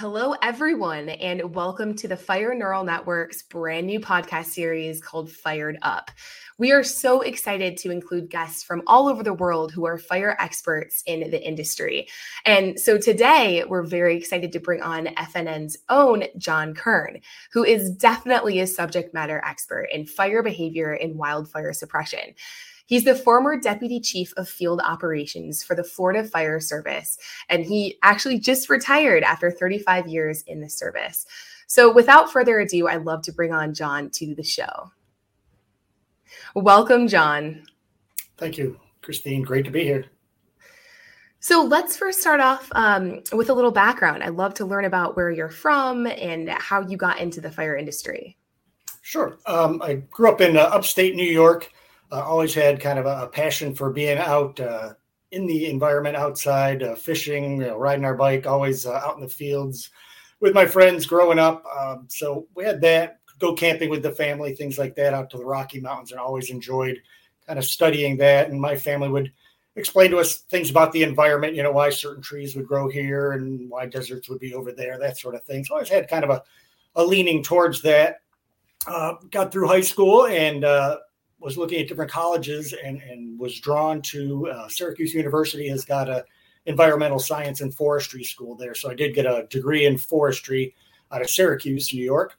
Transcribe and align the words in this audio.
Hello, 0.00 0.34
everyone, 0.40 1.10
and 1.10 1.54
welcome 1.54 1.94
to 1.96 2.08
the 2.08 2.16
Fire 2.16 2.54
Neural 2.54 2.84
Network's 2.84 3.42
brand 3.42 3.86
new 3.86 4.00
podcast 4.00 4.46
series 4.46 4.98
called 4.98 5.30
Fired 5.30 5.76
Up. 5.82 6.10
We 6.56 6.72
are 6.72 6.82
so 6.82 7.20
excited 7.20 7.76
to 7.76 7.90
include 7.90 8.30
guests 8.30 8.62
from 8.62 8.80
all 8.86 9.08
over 9.08 9.22
the 9.22 9.34
world 9.34 9.72
who 9.72 9.84
are 9.84 9.98
fire 9.98 10.38
experts 10.40 11.02
in 11.04 11.30
the 11.30 11.46
industry. 11.46 12.08
And 12.46 12.80
so 12.80 12.96
today, 12.96 13.62
we're 13.68 13.82
very 13.82 14.16
excited 14.16 14.52
to 14.52 14.58
bring 14.58 14.80
on 14.80 15.08
FNN's 15.18 15.76
own 15.90 16.24
John 16.38 16.72
Kern, 16.72 17.20
who 17.52 17.62
is 17.62 17.90
definitely 17.90 18.60
a 18.60 18.66
subject 18.66 19.12
matter 19.12 19.42
expert 19.44 19.88
in 19.92 20.06
fire 20.06 20.42
behavior 20.42 20.94
and 20.94 21.18
wildfire 21.18 21.74
suppression. 21.74 22.34
He's 22.90 23.04
the 23.04 23.14
former 23.14 23.56
deputy 23.56 24.00
chief 24.00 24.34
of 24.36 24.48
field 24.48 24.80
operations 24.84 25.62
for 25.62 25.76
the 25.76 25.84
Florida 25.84 26.24
Fire 26.24 26.58
Service, 26.58 27.18
and 27.48 27.64
he 27.64 27.96
actually 28.02 28.40
just 28.40 28.68
retired 28.68 29.22
after 29.22 29.48
35 29.48 30.08
years 30.08 30.42
in 30.48 30.60
the 30.60 30.68
service. 30.68 31.24
So, 31.68 31.92
without 31.92 32.32
further 32.32 32.58
ado, 32.58 32.88
I'd 32.88 33.04
love 33.04 33.22
to 33.22 33.32
bring 33.32 33.52
on 33.52 33.74
John 33.74 34.10
to 34.14 34.34
the 34.34 34.42
show. 34.42 34.90
Welcome, 36.56 37.06
John. 37.06 37.62
Thank 38.36 38.58
you, 38.58 38.80
Christine. 39.02 39.42
Great 39.42 39.66
to 39.66 39.70
be 39.70 39.84
here. 39.84 40.06
So 41.38 41.62
let's 41.62 41.96
first 41.96 42.20
start 42.20 42.40
off 42.40 42.68
um, 42.72 43.22
with 43.32 43.50
a 43.50 43.54
little 43.54 43.70
background. 43.70 44.24
I'd 44.24 44.30
love 44.30 44.54
to 44.54 44.64
learn 44.64 44.84
about 44.84 45.14
where 45.14 45.30
you're 45.30 45.48
from 45.48 46.08
and 46.08 46.48
how 46.48 46.80
you 46.80 46.96
got 46.96 47.20
into 47.20 47.40
the 47.40 47.52
fire 47.52 47.76
industry. 47.76 48.36
Sure. 49.00 49.38
Um, 49.46 49.80
I 49.80 49.94
grew 50.10 50.28
up 50.28 50.40
in 50.40 50.56
uh, 50.56 50.62
upstate 50.62 51.14
New 51.14 51.22
York 51.22 51.70
uh, 52.10 52.22
always 52.22 52.54
had 52.54 52.80
kind 52.80 52.98
of 52.98 53.06
a, 53.06 53.24
a 53.24 53.28
passion 53.28 53.74
for 53.74 53.90
being 53.90 54.18
out 54.18 54.58
uh, 54.60 54.94
in 55.32 55.46
the 55.46 55.66
environment 55.66 56.16
outside, 56.16 56.82
uh, 56.82 56.94
fishing, 56.94 57.60
you 57.60 57.68
know, 57.68 57.76
riding 57.76 58.04
our 58.04 58.16
bike, 58.16 58.46
always 58.46 58.86
uh, 58.86 59.00
out 59.04 59.14
in 59.16 59.20
the 59.20 59.28
fields 59.28 59.90
with 60.40 60.54
my 60.54 60.66
friends 60.66 61.06
growing 61.06 61.38
up. 61.38 61.64
Um, 61.78 62.06
so 62.08 62.46
we 62.54 62.64
had 62.64 62.80
that, 62.80 63.20
go 63.38 63.54
camping 63.54 63.90
with 63.90 64.02
the 64.02 64.10
family, 64.10 64.54
things 64.54 64.78
like 64.78 64.94
that, 64.96 65.14
out 65.14 65.30
to 65.30 65.38
the 65.38 65.44
Rocky 65.44 65.80
Mountains, 65.80 66.10
and 66.10 66.20
always 66.20 66.50
enjoyed 66.50 66.98
kind 67.46 67.58
of 67.58 67.64
studying 67.64 68.16
that. 68.16 68.50
And 68.50 68.60
my 68.60 68.76
family 68.76 69.08
would 69.08 69.32
explain 69.76 70.10
to 70.10 70.18
us 70.18 70.38
things 70.38 70.70
about 70.70 70.92
the 70.92 71.04
environment, 71.04 71.54
you 71.54 71.62
know, 71.62 71.72
why 71.72 71.90
certain 71.90 72.22
trees 72.22 72.56
would 72.56 72.66
grow 72.66 72.88
here 72.88 73.32
and 73.32 73.70
why 73.70 73.86
deserts 73.86 74.28
would 74.28 74.40
be 74.40 74.54
over 74.54 74.72
there, 74.72 74.98
that 74.98 75.16
sort 75.16 75.34
of 75.34 75.44
thing. 75.44 75.64
So 75.64 75.74
I 75.74 75.76
always 75.76 75.88
had 75.88 76.08
kind 76.08 76.24
of 76.24 76.30
a, 76.30 76.42
a 76.96 77.04
leaning 77.04 77.42
towards 77.42 77.82
that. 77.82 78.22
Uh, 78.86 79.14
got 79.30 79.52
through 79.52 79.68
high 79.68 79.82
school 79.82 80.26
and 80.26 80.64
uh, 80.64 80.96
was 81.40 81.56
looking 81.56 81.80
at 81.80 81.88
different 81.88 82.10
colleges 82.10 82.74
and, 82.84 83.00
and 83.02 83.38
was 83.38 83.58
drawn 83.60 84.02
to 84.02 84.48
uh, 84.48 84.68
Syracuse 84.68 85.14
University 85.14 85.68
has 85.68 85.84
got 85.84 86.08
a 86.08 86.24
environmental 86.66 87.18
science 87.18 87.60
and 87.60 87.74
forestry 87.74 88.22
school 88.22 88.54
there. 88.54 88.74
So 88.74 88.90
I 88.90 88.94
did 88.94 89.14
get 89.14 89.26
a 89.26 89.46
degree 89.48 89.86
in 89.86 89.96
forestry 89.96 90.74
out 91.10 91.22
of 91.22 91.30
Syracuse, 91.30 91.92
New 91.92 92.04
York. 92.04 92.38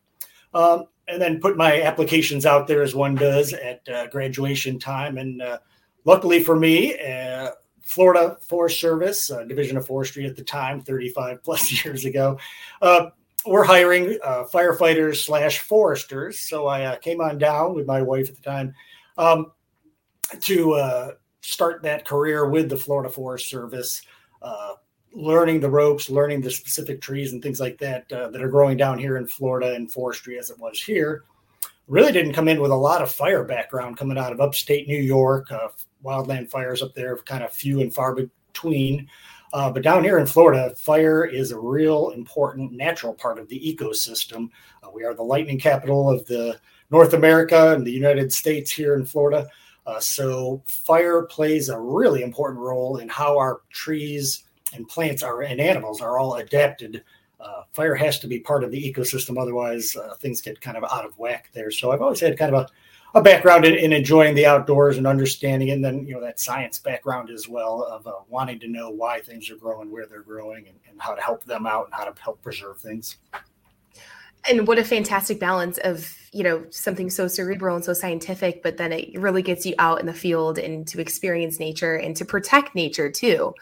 Um, 0.54 0.86
and 1.08 1.22
then 1.22 1.40
put 1.40 1.58
my 1.58 1.82
applications 1.82 2.46
out 2.46 2.68
there 2.68 2.84
as 2.84 2.96
one 2.96 3.16
does 3.16 3.54
at 3.54 3.88
uh, 3.90 4.08
graduation 4.08 4.80
time. 4.80 5.18
And 5.18 5.42
uh, 5.42 5.58
luckily 6.06 6.44
for 6.44 6.56
me, 6.56 6.98
uh, 7.00 7.52
Florida 7.82 8.38
Forest 8.48 8.80
Service, 8.80 9.30
uh, 9.32 9.44
Division 9.44 9.76
of 9.76 9.86
Forestry 9.86 10.26
at 10.26 10.36
the 10.36 10.44
time, 10.44 10.82
35 10.82 11.44
plus 11.44 11.84
years 11.86 12.06
ago, 12.06 12.38
uh, 12.82 13.10
we're 13.46 13.64
hiring 13.64 14.20
uh, 14.24 14.44
firefighters 14.54 15.26
slash 15.26 15.60
foresters. 15.60 16.48
So 16.48 16.68
I 16.68 16.98
came 17.02 17.22
on 17.22 17.40
down 17.40 17.74
with 17.74 17.88
my 17.88 18.02
wife 18.02 18.30
at 18.30 18.36
the 18.36 18.42
time 18.42 18.76
um, 19.18 19.52
to 20.42 20.74
uh, 20.74 21.12
start 21.42 21.82
that 21.84 22.06
career 22.06 22.50
with 22.50 22.70
the 22.70 22.78
Florida 22.78 23.10
Forest 23.10 23.50
Service, 23.50 24.02
uh, 24.42 24.74
learning 25.14 25.60
the 25.60 25.70
ropes, 25.70 26.10
learning 26.10 26.42
the 26.42 26.52
specific 26.52 27.02
trees 27.02 27.34
and 27.34 27.42
things 27.42 27.60
like 27.60 27.78
that 27.80 28.12
uh, 28.14 28.30
that 28.30 28.42
are 28.42 28.50
growing 28.50 28.78
down 28.78 28.98
here 28.98 29.18
in 29.18 29.28
Florida 29.28 29.74
and 29.74 29.92
forestry 29.92 30.38
as 30.40 30.50
it 30.50 30.60
was 30.60 30.82
here. 30.82 31.24
Really 31.88 32.12
didn't 32.12 32.34
come 32.34 32.48
in 32.48 32.62
with 32.62 32.72
a 32.72 32.76
lot 32.76 33.02
of 33.02 33.12
fire 33.12 33.44
background 33.44 33.98
coming 33.98 34.18
out 34.18 34.32
of 34.32 34.40
upstate 34.40 34.88
New 34.88 35.02
York. 35.02 35.52
Uh, 35.52 35.70
wildland 36.04 36.50
fires 36.50 36.82
up 36.82 36.94
there, 36.96 37.18
kind 37.18 37.44
of 37.44 37.52
few 37.52 37.82
and 37.82 37.94
far 37.94 38.16
between. 38.16 39.08
Uh, 39.54 39.70
but 39.70 39.84
down 39.84 40.04
here 40.04 40.18
in 40.18 40.26
Florida, 40.26 40.74
fire 40.76 41.26
is 41.26 41.52
a 41.52 41.60
real 41.60 42.12
important 42.12 42.72
natural 42.72 43.14
part 43.14 43.38
of 43.38 43.50
the 43.50 43.60
ecosystem. 43.60 44.50
Uh, 44.82 44.90
we 44.94 45.04
are 45.04 45.14
the 45.14 45.22
lightning 45.22 45.60
capital 45.60 46.10
of 46.10 46.26
the 46.26 46.58
North 46.92 47.14
America 47.14 47.74
and 47.74 47.86
the 47.86 47.92
United 47.92 48.32
States 48.32 48.72
here 48.72 48.96
in 48.96 49.06
Florida. 49.06 49.48
Uh, 49.88 50.00
so 50.00 50.62
fire 50.66 51.24
plays 51.24 51.70
a 51.70 51.80
really 51.80 52.22
important 52.22 52.60
role 52.60 52.98
in 52.98 53.10
how 53.10 53.38
our 53.38 53.62
trees 53.72 54.44
and 54.74 54.88
plants 54.88 55.24
are 55.24 55.42
and 55.42 55.60
animals 55.60 56.02
are 56.02 56.20
all 56.20 56.36
adapted. 56.36 57.04
Uh, 57.40 57.64
fire 57.74 57.96
has 57.96 58.20
to 58.20 58.28
be 58.28 58.40
part 58.40 58.64
of 58.64 58.72
the 58.72 58.94
ecosystem, 58.94 59.42
otherwise 59.42 59.96
uh, 59.96 60.16
things 60.16 60.42
get 60.42 60.62
kind 60.62 60.78
of 60.78 60.84
out 60.84 61.06
of 61.06 61.18
whack 61.18 61.50
there. 61.54 61.72
So 61.72 61.92
I've 61.92 62.02
always 62.02 62.20
had 62.20 62.38
kind 62.38 62.54
of 62.54 62.62
a 62.62 62.68
a 63.14 63.22
background 63.22 63.66
in, 63.66 63.76
in, 63.76 63.92
enjoying 63.92 64.36
the 64.36 64.46
outdoors 64.46 64.98
and 64.98 65.06
understanding, 65.06 65.72
and 65.72 65.84
then 65.84 66.06
you 66.06 66.14
know 66.14 66.22
that 66.22 66.40
science 66.40 66.80
background 66.80 67.30
as 67.30 67.48
well 67.48 67.84
of 67.84 68.08
uh, 68.08 68.14
wanting 68.30 68.60
to 68.60 68.68
know 68.68 68.90
why 68.90 69.20
things 69.20 69.50
are 69.50 69.58
growing, 69.58 69.92
where 69.92 70.06
they're 70.06 70.22
growing, 70.22 70.68
and, 70.68 70.78
and, 70.90 71.02
how 71.02 71.14
to 71.14 71.22
help 71.22 71.44
them 71.44 71.66
out 71.66 71.86
and 71.86 71.94
how 71.94 72.06
to 72.06 72.22
help 72.22 72.42
preserve 72.42 72.80
things. 72.80 73.18
And 74.50 74.66
what 74.66 74.80
a 74.80 74.84
fantastic 74.84 75.40
balance 75.40 75.78
of 75.80 76.16
you 76.32 76.44
know 76.44 76.66
something 76.70 77.10
so 77.10 77.28
cerebral 77.28 77.76
and 77.76 77.86
so 77.86 77.94
scientific, 77.94 78.64
but 78.64 78.78
then 78.78 78.92
it 78.94 79.20
really 79.20 79.42
gets 79.42 79.66
you 79.66 79.76
out 79.80 80.00
in 80.00 80.06
the 80.06 80.14
field 80.14 80.58
and 80.58 80.88
to 80.88 81.02
experience 81.02 81.60
nature 81.60 81.96
and 81.96 82.16
to 82.18 82.26
protect 82.26 82.76
nature 82.76 83.12
too. 83.12 83.54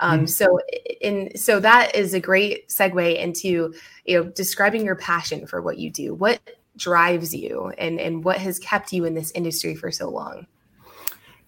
Um, 0.00 0.20
mm-hmm. 0.20 0.26
So, 0.26 0.60
in 1.00 1.36
so 1.36 1.60
that 1.60 1.94
is 1.94 2.14
a 2.14 2.20
great 2.20 2.68
segue 2.68 3.18
into 3.18 3.74
you 4.04 4.22
know 4.22 4.30
describing 4.30 4.84
your 4.84 4.96
passion 4.96 5.46
for 5.46 5.60
what 5.60 5.78
you 5.78 5.90
do. 5.90 6.14
What 6.14 6.40
drives 6.76 7.34
you 7.34 7.72
and 7.78 8.00
and 8.00 8.24
what 8.24 8.38
has 8.38 8.58
kept 8.58 8.92
you 8.92 9.04
in 9.04 9.14
this 9.14 9.30
industry 9.32 9.74
for 9.74 9.90
so 9.90 10.08
long 10.08 10.46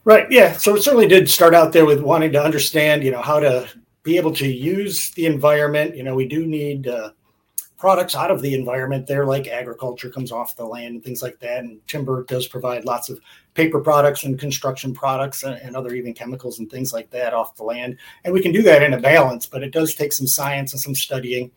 right 0.05 0.31
yeah 0.31 0.53
so 0.53 0.77
it 0.77 0.83
certainly 0.83 1.09
did 1.09 1.31
start 1.31 1.55
out 1.55 1.73
there 1.73 1.87
with 1.87 2.01
wanting 2.01 2.33
to 2.33 2.43
understand 2.43 3.03
you 3.03 3.11
know 3.11 3.23
how 3.23 3.41
to 3.41 3.67
be 4.03 4.19
able 4.19 4.33
to 4.33 4.47
use 4.47 5.11
the 5.13 5.25
environment 5.25 5.97
you 5.97 6.03
know 6.03 6.15
we 6.15 6.27
do 6.27 6.47
need 6.47 6.87
uh, 6.87 7.11
products 7.85 8.15
out 8.15 8.31
of 8.31 8.41
the 8.41 8.55
environment 8.55 9.07
there 9.07 9.27
like 9.27 9.47
agriculture 9.47 10.09
comes 10.09 10.33
off 10.33 10.57
the 10.57 10.65
land 10.65 10.95
and 10.95 11.05
things 11.05 11.21
like 11.21 11.39
that. 11.41 11.59
And 11.59 11.87
timber 11.87 12.25
does 12.25 12.47
provide 12.47 12.87
lots 12.87 13.11
of 13.11 13.21
paper 13.53 13.79
products 13.79 14.25
and 14.25 14.41
construction 14.41 14.95
products 14.95 15.43
and, 15.43 15.61
and 15.61 15.77
other 15.77 15.93
even 15.93 16.15
chemicals 16.15 16.59
and 16.59 16.71
things 16.71 16.95
like 16.95 17.11
that 17.11 17.35
off 17.35 17.57
the 17.57 17.63
land. 17.63 17.99
And 18.25 18.33
we 18.33 18.41
can 18.41 18.53
do 18.53 18.63
that 18.63 18.83
in 18.83 18.95
a 18.95 19.01
balance 19.01 19.47
but 19.47 19.63
it 19.63 19.71
does 19.71 19.95
take 19.95 20.15
some 20.15 20.27
science 20.27 20.73
and 20.73 20.81
some 20.81 20.95
studying 20.95 21.51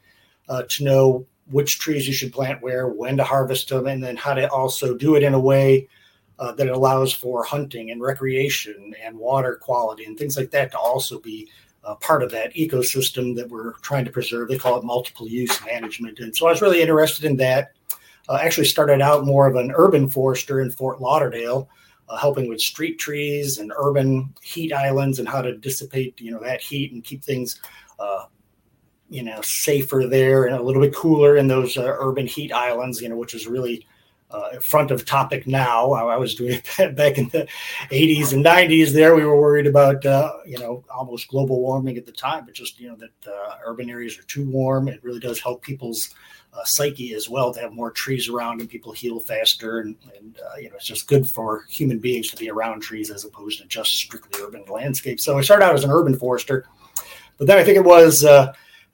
uh, 0.49 0.63
to 0.67 0.83
know 0.83 1.25
which 1.49 1.79
trees 1.79 2.05
you 2.05 2.13
should 2.13 2.33
plant 2.33 2.61
where, 2.61 2.89
when 2.89 3.15
to 3.15 3.23
harvest 3.23 3.69
them, 3.69 3.87
and 3.87 4.03
then 4.03 4.17
how 4.17 4.33
to 4.33 4.51
also 4.51 4.97
do 4.97 5.15
it 5.15 5.23
in 5.23 5.33
a 5.33 5.39
way 5.39 5.87
uh, 6.39 6.51
that 6.51 6.67
allows 6.67 7.13
for 7.13 7.45
hunting 7.45 7.89
and 7.89 8.01
recreation 8.01 8.93
and 9.01 9.17
water 9.17 9.55
quality 9.55 10.03
and 10.03 10.17
things 10.17 10.35
like 10.35 10.51
that 10.51 10.71
to 10.71 10.77
also 10.77 11.21
be 11.21 11.47
uh, 11.87 11.95
part 11.95 12.21
of 12.21 12.29
that 12.31 12.53
ecosystem 12.53 13.33
that 13.35 13.49
we're 13.49 13.73
trying 13.79 14.05
to 14.05 14.11
preserve. 14.11 14.49
They 14.49 14.57
call 14.57 14.77
it 14.77 14.83
multiple 14.83 15.27
use 15.27 15.57
management. 15.65 16.19
And 16.19 16.35
so 16.35 16.45
I 16.45 16.51
was 16.51 16.61
really 16.61 16.81
interested 16.81 17.25
in 17.25 17.37
that. 17.37 17.71
Uh, 18.29 18.37
actually, 18.41 18.67
started 18.67 19.01
out 19.01 19.25
more 19.25 19.47
of 19.47 19.55
an 19.55 19.71
urban 19.73 20.09
forester 20.09 20.59
in 20.59 20.69
Fort 20.69 21.01
Lauderdale. 21.01 21.69
Uh, 22.09 22.15
helping 22.15 22.47
with 22.47 22.61
street 22.61 22.97
trees 22.97 23.57
and 23.57 23.73
urban 23.75 24.33
heat 24.41 24.71
islands 24.71 25.19
and 25.19 25.27
how 25.27 25.41
to 25.41 25.57
dissipate, 25.57 26.17
you 26.21 26.31
know, 26.31 26.39
that 26.39 26.61
heat 26.61 26.93
and 26.93 27.03
keep 27.03 27.21
things 27.21 27.59
uh, 27.99 28.23
you 29.09 29.23
know 29.23 29.39
safer 29.41 30.05
there 30.07 30.45
and 30.45 30.55
a 30.55 30.61
little 30.61 30.81
bit 30.81 30.95
cooler 30.95 31.37
in 31.37 31.47
those 31.47 31.77
uh, 31.77 31.95
urban 31.99 32.27
heat 32.27 32.51
islands 32.51 33.01
you 33.01 33.09
know 33.09 33.15
which 33.15 33.33
is 33.33 33.47
really 33.47 33.85
uh, 34.29 34.59
front 34.59 34.91
of 34.91 35.05
topic 35.05 35.47
now. 35.47 35.91
I 35.93 36.17
was 36.17 36.35
doing 36.35 36.61
that 36.77 36.95
back 36.95 37.17
in 37.17 37.29
the 37.29 37.47
80s 37.91 38.33
and 38.33 38.43
90s 38.43 38.91
there. 38.91 39.15
We 39.15 39.25
were 39.25 39.39
worried 39.39 39.67
about 39.67 40.05
uh, 40.05 40.33
you 40.45 40.59
know 40.59 40.83
almost 40.93 41.27
global 41.29 41.61
warming 41.61 41.97
at 41.97 42.05
the 42.05 42.11
time 42.11 42.45
but 42.45 42.53
just 42.53 42.79
you 42.79 42.89
know 42.89 42.95
that 42.95 43.31
uh, 43.31 43.55
urban 43.65 43.89
areas 43.89 44.17
are 44.17 44.23
too 44.23 44.49
warm. 44.49 44.87
It 44.87 45.03
really 45.03 45.19
does 45.19 45.39
help 45.39 45.61
people's 45.61 46.13
uh, 46.53 46.63
psyche 46.63 47.13
as 47.13 47.29
well 47.29 47.53
to 47.53 47.59
have 47.59 47.71
more 47.71 47.91
trees 47.91 48.29
around 48.29 48.61
and 48.61 48.69
people 48.69 48.91
heal 48.91 49.19
faster 49.19 49.79
and, 49.79 49.95
and 50.17 50.39
uh, 50.39 50.57
you 50.57 50.69
know 50.69 50.75
it's 50.75 50.85
just 50.85 51.07
good 51.07 51.27
for 51.27 51.63
human 51.69 51.99
beings 51.99 52.29
to 52.29 52.37
be 52.37 52.49
around 52.49 52.79
trees 52.79 53.11
as 53.11 53.25
opposed 53.25 53.59
to 53.61 53.67
just 53.67 53.93
strictly 53.93 54.41
urban 54.41 54.63
landscape 54.67 55.19
so 55.19 55.37
i 55.37 55.41
started 55.41 55.63
out 55.63 55.75
as 55.75 55.83
an 55.83 55.91
urban 55.91 56.17
forester 56.17 56.65
but 57.37 57.47
then 57.47 57.57
i 57.57 57.63
think 57.63 57.77
it 57.77 57.83
was 57.83 58.25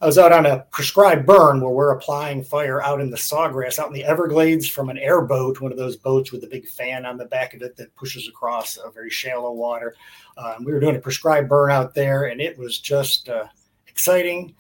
I 0.04 0.06
was 0.06 0.18
out 0.18 0.34
on 0.34 0.46
a 0.46 0.60
prescribed 0.70 1.26
burn 1.26 1.62
where 1.62 1.72
we're 1.72 1.94
applying 1.94 2.44
fire 2.44 2.84
out 2.84 3.00
in 3.00 3.10
the 3.10 3.16
sawgrass, 3.16 3.80
out 3.80 3.88
in 3.88 3.94
the 3.94 4.04
Everglades 4.04 4.68
from 4.68 4.90
an 4.90 4.98
airboat, 4.98 5.62
one 5.62 5.72
of 5.72 5.78
those 5.78 5.96
boats 5.96 6.30
with 6.30 6.44
a 6.44 6.48
big 6.48 6.68
fan 6.68 7.06
on 7.06 7.16
the 7.16 7.24
back 7.24 7.54
of 7.54 7.62
it 7.62 7.78
that 7.78 7.96
pushes 7.96 8.28
across 8.28 8.76
a 8.76 8.92
very 8.92 9.10
shallow 9.10 9.54
water. 9.54 9.96
Um, 10.38 10.66
we 10.66 10.74
were 10.74 10.82
doing 10.82 10.98
a 10.98 11.00
prescribed 11.00 11.48
burn 11.48 11.72
out 11.72 11.96
there, 11.96 12.26
and 12.26 12.42
it 12.42 12.58
was 12.58 12.80
just 12.80 13.30
uh, 13.30 13.46
exciting. 13.88 14.54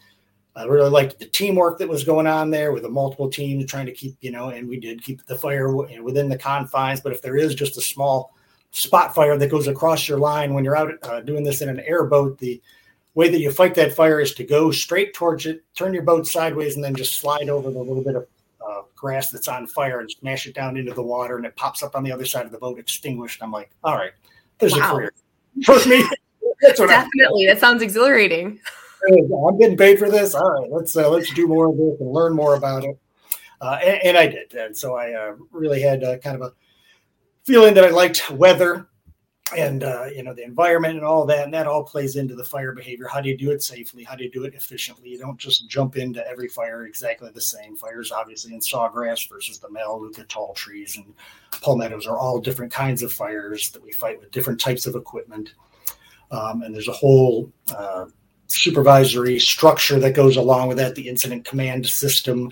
I 0.55 0.63
really 0.63 0.89
liked 0.89 1.19
the 1.19 1.25
teamwork 1.25 1.77
that 1.79 1.89
was 1.89 2.05
going 2.05 2.25
on 2.25 2.49
there 2.49 2.71
with 2.71 2.83
the 2.83 2.89
multiple 2.89 3.29
teams 3.29 3.65
trying 3.65 3.87
to 3.87 3.91
keep, 3.91 4.15
you 4.21 4.31
know, 4.31 4.51
and 4.51 4.65
we 4.65 4.79
did 4.79 5.03
keep 5.03 5.25
the 5.25 5.35
fire 5.35 5.75
within 5.75 6.29
the 6.29 6.37
confines. 6.37 7.01
But 7.01 7.11
if 7.11 7.21
there 7.21 7.35
is 7.35 7.53
just 7.53 7.77
a 7.77 7.81
small 7.81 8.33
spot 8.71 9.13
fire 9.13 9.37
that 9.37 9.51
goes 9.51 9.67
across 9.67 10.07
your 10.07 10.19
line 10.19 10.53
when 10.53 10.63
you're 10.63 10.77
out 10.77 10.93
uh, 11.03 11.19
doing 11.19 11.43
this 11.43 11.61
in 11.61 11.67
an 11.67 11.81
airboat, 11.81 12.37
the 12.37 12.61
way 13.15 13.30
that 13.30 13.39
you 13.39 13.51
fight 13.51 13.75
that 13.75 13.94
fire 13.94 14.19
is 14.19 14.33
to 14.36 14.44
go 14.44 14.71
straight 14.71 15.13
towards 15.13 15.45
it, 15.45 15.63
turn 15.75 15.94
your 15.94 16.04
boat 16.04 16.27
sideways, 16.27 16.75
and 16.75 16.83
then 16.83 16.95
just 16.95 17.18
slide 17.18 17.50
over 17.50 17.69
the 17.69 17.80
little 17.80 18.04
bit 18.04 18.15
of 18.15 18.27
uh, 18.68 18.81
grass 18.95 19.30
that's 19.30 19.48
on 19.48 19.68
fire 19.68 20.00
and 20.00 20.10
smash 20.10 20.48
it 20.48 20.56
down 20.56 20.77
into 20.77 20.94
the 20.94 21.04
water, 21.04 21.38
and 21.38 21.45
it 21.45 21.56
pops 21.56 21.83
up 21.83 21.95
on 21.95 22.04
the 22.04 22.12
other 22.12 22.25
side 22.25 22.45
of 22.45 22.51
the 22.51 22.57
boat 22.57 22.80
extinguished. 22.80 23.42
I'm 23.44 23.51
like, 23.51 23.71
all 23.83 23.95
right, 23.95 24.12
there's 24.60 24.74
wow. 24.74 24.92
a 24.92 24.95
career 24.95 25.13
for 25.65 25.88
me. 25.88 26.06
Definitely, 26.62 27.45
that 27.48 27.60
sounds 27.60 27.81
exhilarating. 27.81 28.60
I'm 29.06 29.60
getting 29.60 29.77
paid 29.77 30.00
for 30.00 30.10
this. 30.10 30.33
All 30.33 30.62
right, 30.62 30.71
let's 30.71 30.95
uh, 30.95 31.10
let's 31.10 31.31
do 31.33 31.48
more 31.48 31.68
of 31.68 31.77
this 31.77 32.00
and 32.00 32.12
learn 32.12 32.33
more 32.33 32.56
about 32.56 32.86
it. 32.86 32.98
Uh, 33.60 33.80
and, 33.83 34.04
and, 34.04 34.18
I 34.18 34.27
did, 34.27 34.54
and 34.54 34.75
so 34.75 34.95
I 34.95 35.13
uh, 35.13 35.36
really 35.51 35.81
had 35.81 36.04
uh, 36.04 36.18
kind 36.18 36.36
of 36.36 36.42
a 36.42 36.54
feeling 37.45 37.74
that 37.75 37.83
I 37.86 37.89
liked 37.89 38.30
weather 38.31 38.88
and 39.55 39.83
uh, 39.83 40.05
you 40.05 40.23
know 40.23 40.33
the 40.33 40.43
environment 40.43 40.95
and 40.95 41.05
all 41.05 41.25
that 41.25 41.43
and 41.43 41.53
that 41.53 41.67
all 41.67 41.83
plays 41.83 42.15
into 42.15 42.35
the 42.35 42.43
fire 42.43 42.73
behavior. 42.73 43.07
How 43.07 43.21
do 43.21 43.29
you 43.29 43.37
do 43.37 43.51
it 43.51 43.61
safely? 43.61 44.03
How 44.03 44.15
do 44.15 44.23
you 44.23 44.31
do 44.31 44.45
it 44.45 44.53
efficiently? 44.53 45.09
You 45.09 45.19
don't 45.19 45.37
just 45.37 45.67
jump 45.67 45.97
into 45.97 46.25
every 46.27 46.47
fire 46.47 46.85
exactly 46.85 47.29
the 47.33 47.41
same. 47.41 47.75
Fires 47.75 48.11
obviously 48.11 48.53
in 48.53 48.59
sawgrass 48.59 49.29
versus 49.29 49.59
the 49.59 49.69
melaleuca 49.69 50.23
tall 50.23 50.53
trees 50.53 50.97
and 50.97 51.13
palmettos 51.61 52.07
are 52.07 52.17
all 52.17 52.39
different 52.39 52.71
kinds 52.71 53.03
of 53.03 53.11
fires 53.11 53.69
that 53.71 53.83
we 53.83 53.91
fight 53.91 54.19
with 54.19 54.31
different 54.31 54.59
types 54.59 54.85
of 54.85 54.95
equipment. 54.95 55.53
Um, 56.31 56.63
and 56.63 56.73
there's 56.73 56.87
a 56.87 56.93
whole 56.93 57.51
uh, 57.75 58.05
supervisory 58.47 59.39
structure 59.39 59.99
that 59.99 60.15
goes 60.15 60.37
along 60.37 60.69
with 60.69 60.77
that 60.77 60.95
the 60.95 61.07
incident 61.07 61.45
command 61.45 61.85
system 61.85 62.51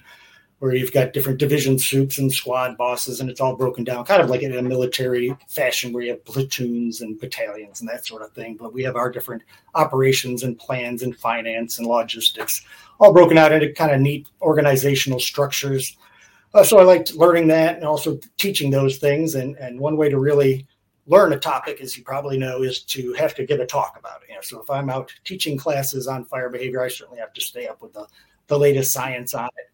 where 0.61 0.75
you've 0.75 0.93
got 0.93 1.11
different 1.11 1.39
division 1.39 1.79
soups 1.79 2.19
and 2.19 2.31
squad 2.31 2.77
bosses, 2.77 3.19
and 3.19 3.31
it's 3.31 3.41
all 3.41 3.55
broken 3.55 3.83
down, 3.83 4.05
kind 4.05 4.21
of 4.21 4.29
like 4.29 4.43
in 4.43 4.55
a 4.55 4.61
military 4.61 5.35
fashion, 5.47 5.91
where 5.91 6.03
you 6.03 6.11
have 6.11 6.23
platoons 6.23 7.01
and 7.01 7.19
battalions 7.19 7.81
and 7.81 7.89
that 7.89 8.05
sort 8.05 8.21
of 8.21 8.31
thing. 8.33 8.57
But 8.57 8.71
we 8.71 8.83
have 8.83 8.95
our 8.95 9.09
different 9.09 9.41
operations 9.73 10.43
and 10.43 10.59
plans 10.59 11.01
and 11.01 11.17
finance 11.17 11.79
and 11.79 11.87
logistics, 11.87 12.63
all 12.99 13.11
broken 13.11 13.39
out 13.39 13.51
into 13.51 13.73
kind 13.73 13.91
of 13.91 14.01
neat 14.01 14.27
organizational 14.39 15.19
structures. 15.19 15.97
Uh, 16.53 16.63
so 16.63 16.77
I 16.77 16.83
liked 16.83 17.15
learning 17.15 17.47
that 17.47 17.77
and 17.77 17.83
also 17.83 18.19
teaching 18.37 18.69
those 18.69 18.99
things. 18.99 19.33
And 19.33 19.55
and 19.55 19.79
one 19.79 19.97
way 19.97 20.09
to 20.09 20.19
really 20.19 20.67
learn 21.07 21.33
a 21.33 21.39
topic, 21.39 21.81
as 21.81 21.97
you 21.97 22.03
probably 22.03 22.37
know, 22.37 22.61
is 22.61 22.83
to 22.83 23.13
have 23.13 23.33
to 23.33 23.47
give 23.47 23.59
a 23.59 23.65
talk 23.65 23.97
about 23.97 24.21
it. 24.21 24.29
You 24.29 24.35
know, 24.35 24.41
so 24.41 24.61
if 24.61 24.69
I'm 24.69 24.91
out 24.91 25.11
teaching 25.23 25.57
classes 25.57 26.07
on 26.07 26.23
fire 26.25 26.49
behavior, 26.49 26.83
I 26.83 26.87
certainly 26.87 27.19
have 27.19 27.33
to 27.33 27.41
stay 27.41 27.67
up 27.67 27.81
with 27.81 27.93
the 27.93 28.05
the 28.45 28.59
latest 28.59 28.93
science 28.93 29.33
on 29.33 29.49
it 29.57 29.70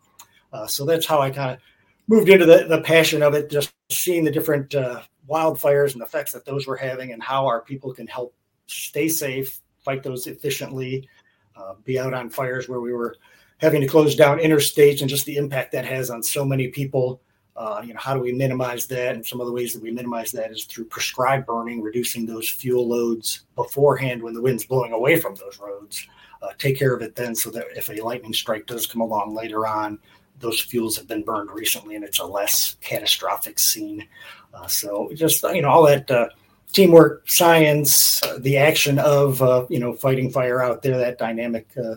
uh, 0.54 0.68
so 0.68 0.86
that's 0.86 1.06
how 1.06 1.22
I 1.22 1.30
kind 1.30 1.52
of 1.52 1.60
moved 2.08 2.30
into 2.30 2.46
the, 2.46 2.66
the 2.68 2.82
passion 2.82 3.22
of 3.22 3.34
it, 3.34 3.50
just 3.50 3.74
seeing 3.92 4.24
the 4.24 4.32
different 4.32 4.74
uh, 4.76 5.02
wildfires 5.30 5.94
and 5.94 6.02
effects 6.02 6.32
that 6.32 6.46
those 6.46 6.68
were 6.68 6.78
having 6.78 7.12
and 7.12 7.22
how 7.22 7.46
our 7.46 7.62
people 7.62 7.94
can 7.94 8.08
help 8.08 8.34
stay 8.68 9.08
safe, 9.08 9.60
fight 9.84 10.04
those 10.04 10.28
efficiently, 10.28 11.08
uh, 11.56 11.74
be 11.84 12.00
out 12.00 12.14
on 12.14 12.30
fires 12.30 12.70
where 12.70 12.82
we 12.82 12.94
were 12.94 13.18
having 13.60 13.82
to 13.82 13.88
close 13.88 14.16
down 14.16 14.38
interstates 14.38 15.02
and 15.02 15.10
just 15.10 15.26
the 15.26 15.38
impact 15.38 15.72
that 15.72 15.86
has 15.86 16.10
on 16.10 16.22
so 16.22 16.46
many 16.46 16.68
people. 16.68 17.22
Uh, 17.56 17.82
you 17.84 17.92
know, 17.92 18.00
how 18.00 18.14
do 18.14 18.20
we 18.20 18.32
minimize 18.32 18.86
that? 18.86 19.16
And 19.16 19.26
some 19.26 19.42
of 19.42 19.48
the 19.48 19.54
ways 19.54 19.74
that 19.74 19.82
we 19.82 19.90
minimize 19.90 20.32
that 20.32 20.52
is 20.52 20.66
through 20.66 20.86
prescribed 20.86 21.48
burning, 21.48 21.82
reducing 21.82 22.26
those 22.26 22.48
fuel 22.48 22.88
loads 22.88 23.46
beforehand 23.56 24.22
when 24.22 24.36
the 24.36 24.42
wind's 24.42 24.66
blowing 24.66 24.92
away 24.92 25.20
from 25.20 25.34
those 25.36 25.58
roads. 25.60 26.08
Uh, 26.44 26.50
take 26.60 26.78
care 26.78 26.94
of 26.94 27.02
it 27.02 27.16
then 27.16 27.34
so 27.34 27.50
that 27.50 27.66
if 27.76 27.90
a 27.90 28.00
lightning 28.04 28.34
strike 28.34 28.68
does 28.68 28.86
come 28.86 29.02
along 29.02 29.34
later 29.34 29.66
on, 29.66 29.98
those 30.40 30.62
fuels 30.62 30.98
have 30.98 31.08
been 31.08 31.24
burned 31.24 31.52
recently 31.52 31.96
and 31.96 32.04
it's 32.04 32.20
a 32.20 32.26
less 32.26 32.76
catastrophic 32.82 33.60
scene. 33.60 34.08
Uh, 34.54 34.68
so 34.68 35.10
just, 35.14 35.44
you 35.44 35.62
know, 35.62 35.70
all 35.70 35.86
that 35.86 36.10
uh, 36.12 36.30
teamwork, 36.72 37.30
science, 37.30 38.22
uh, 38.24 38.38
the 38.42 38.58
action 38.58 39.00
of, 39.00 39.42
uh, 39.42 39.66
you 39.70 39.80
know, 39.80 39.94
fighting 39.94 40.30
fire 40.30 40.62
out 40.62 40.82
there, 40.82 40.98
that 40.98 41.18
dynamic 41.18 41.68
uh, 41.78 41.96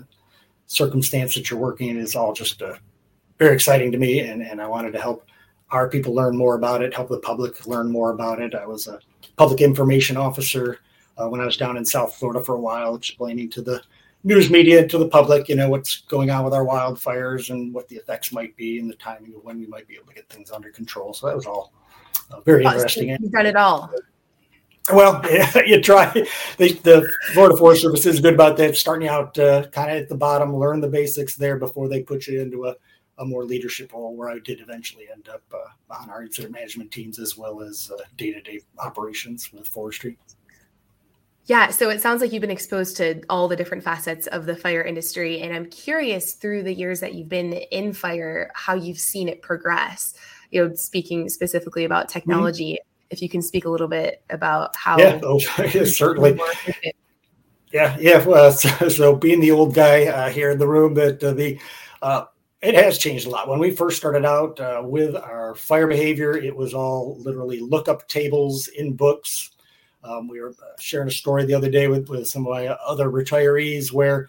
circumstance 0.66 1.34
that 1.34 1.50
you're 1.50 1.60
working 1.60 1.88
in 1.88 1.98
is 1.98 2.14
all 2.14 2.32
just 2.32 2.62
uh, 2.62 2.74
very 3.38 3.54
exciting 3.54 3.92
to 3.92 3.98
me. 3.98 4.20
And, 4.20 4.42
and 4.42 4.60
I 4.60 4.66
wanted 4.66 4.92
to 4.92 5.00
help 5.00 5.26
our 5.70 5.88
people 5.88 6.14
learn 6.14 6.36
more 6.36 6.56
about 6.56 6.82
it, 6.82 6.94
help 6.94 7.08
the 7.08 7.18
public 7.18 7.66
learn 7.66 7.90
more 7.90 8.10
about 8.10 8.40
it. 8.40 8.54
I 8.54 8.66
was 8.66 8.88
a 8.88 9.00
public 9.36 9.60
information 9.60 10.16
officer 10.16 10.80
when 11.16 11.42
I 11.42 11.44
was 11.44 11.58
down 11.58 11.76
in 11.76 11.84
South 11.84 12.16
Florida 12.16 12.42
for 12.42 12.54
a 12.54 12.60
while, 12.60 12.94
explaining 12.94 13.50
to 13.50 13.60
the 13.60 13.82
news 14.22 14.50
media 14.50 14.86
to 14.86 14.98
the 14.98 15.08
public, 15.08 15.48
you 15.48 15.56
know, 15.56 15.68
what's 15.68 16.02
going 16.02 16.30
on 16.30 16.44
with 16.44 16.54
our 16.54 16.64
wildfires 16.64 17.50
and 17.50 17.72
what 17.72 17.88
the 17.88 17.96
effects 17.96 18.32
might 18.32 18.54
be 18.56 18.78
and 18.78 18.90
the 18.90 18.96
timing 18.96 19.34
of 19.34 19.44
when 19.44 19.58
we 19.58 19.66
might 19.66 19.88
be 19.88 19.94
able 19.94 20.06
to 20.06 20.14
get 20.14 20.28
things 20.28 20.50
under 20.50 20.70
control. 20.70 21.14
So 21.14 21.26
that 21.26 21.36
was 21.36 21.46
all 21.46 21.72
uh, 22.30 22.40
very 22.40 22.64
oh, 22.64 22.72
interesting. 22.72 23.08
You've 23.08 23.32
done 23.32 23.46
it 23.46 23.56
all. 23.56 23.90
Well, 24.92 25.20
yeah, 25.30 25.50
you 25.64 25.80
try. 25.80 26.10
The, 26.58 26.72
the, 26.82 27.10
Florida 27.32 27.56
Forest 27.56 27.82
Service 27.82 28.06
is 28.06 28.20
good 28.20 28.34
about 28.34 28.56
that, 28.58 28.76
starting 28.76 29.08
out 29.08 29.38
uh, 29.38 29.66
kind 29.68 29.90
of 29.90 29.96
at 29.96 30.08
the 30.08 30.16
bottom, 30.16 30.56
learn 30.56 30.80
the 30.80 30.88
basics 30.88 31.36
there 31.36 31.58
before 31.58 31.88
they 31.88 32.02
put 32.02 32.26
you 32.26 32.40
into 32.40 32.66
a, 32.66 32.74
a 33.18 33.24
more 33.24 33.44
leadership 33.44 33.92
role, 33.92 34.16
where 34.16 34.30
I 34.30 34.38
did 34.38 34.60
eventually 34.60 35.06
end 35.12 35.28
up 35.28 35.42
uh, 35.52 35.94
on 35.94 36.10
our 36.10 36.22
incident 36.22 36.52
management 36.52 36.90
teams 36.90 37.18
as 37.18 37.36
well 37.36 37.62
as 37.62 37.90
day 38.16 38.32
to 38.32 38.40
day 38.40 38.60
operations 38.78 39.52
with 39.52 39.68
forestry. 39.68 40.18
Yeah, 41.50 41.70
so 41.70 41.90
it 41.90 42.00
sounds 42.00 42.22
like 42.22 42.32
you've 42.32 42.42
been 42.42 42.48
exposed 42.52 42.96
to 42.98 43.22
all 43.28 43.48
the 43.48 43.56
different 43.56 43.82
facets 43.82 44.28
of 44.28 44.46
the 44.46 44.54
fire 44.54 44.82
industry. 44.82 45.40
And 45.40 45.52
I'm 45.52 45.66
curious 45.66 46.34
through 46.34 46.62
the 46.62 46.72
years 46.72 47.00
that 47.00 47.14
you've 47.14 47.28
been 47.28 47.54
in 47.54 47.92
fire, 47.92 48.52
how 48.54 48.74
you've 48.74 49.00
seen 49.00 49.28
it 49.28 49.42
progress. 49.42 50.14
You 50.52 50.68
know, 50.68 50.74
speaking 50.76 51.28
specifically 51.28 51.84
about 51.84 52.04
mm-hmm. 52.04 52.12
technology, 52.12 52.74
mm-hmm. 52.74 53.06
if 53.10 53.20
you 53.20 53.28
can 53.28 53.42
speak 53.42 53.64
a 53.64 53.68
little 53.68 53.88
bit 53.88 54.22
about 54.30 54.76
how. 54.76 54.96
Yeah, 54.96 55.18
oh, 55.24 55.40
certainly. 55.84 56.38
Yeah, 57.72 57.96
yeah. 57.98 58.24
Well, 58.24 58.52
so, 58.52 58.88
so, 58.88 59.16
being 59.16 59.40
the 59.40 59.50
old 59.50 59.74
guy 59.74 60.06
uh, 60.06 60.30
here 60.30 60.52
in 60.52 60.58
the 60.58 60.68
room, 60.68 60.94
that 60.94 61.20
uh, 61.20 61.32
the 61.32 61.58
uh, 62.00 62.26
it 62.62 62.76
has 62.76 62.96
changed 62.96 63.26
a 63.26 63.30
lot. 63.30 63.48
When 63.48 63.58
we 63.58 63.72
first 63.72 63.96
started 63.96 64.24
out 64.24 64.60
uh, 64.60 64.82
with 64.84 65.16
our 65.16 65.56
fire 65.56 65.88
behavior, 65.88 66.36
it 66.36 66.54
was 66.54 66.74
all 66.74 67.18
literally 67.18 67.58
lookup 67.58 68.06
tables 68.06 68.68
in 68.68 68.92
books 68.92 69.50
um, 70.04 70.28
we 70.28 70.40
were 70.40 70.54
sharing 70.78 71.08
a 71.08 71.12
story 71.12 71.44
the 71.44 71.54
other 71.54 71.70
day 71.70 71.88
with, 71.88 72.08
with 72.08 72.28
some 72.28 72.46
of 72.46 72.52
my 72.52 72.68
other 72.68 73.10
retirees 73.10 73.92
where 73.92 74.28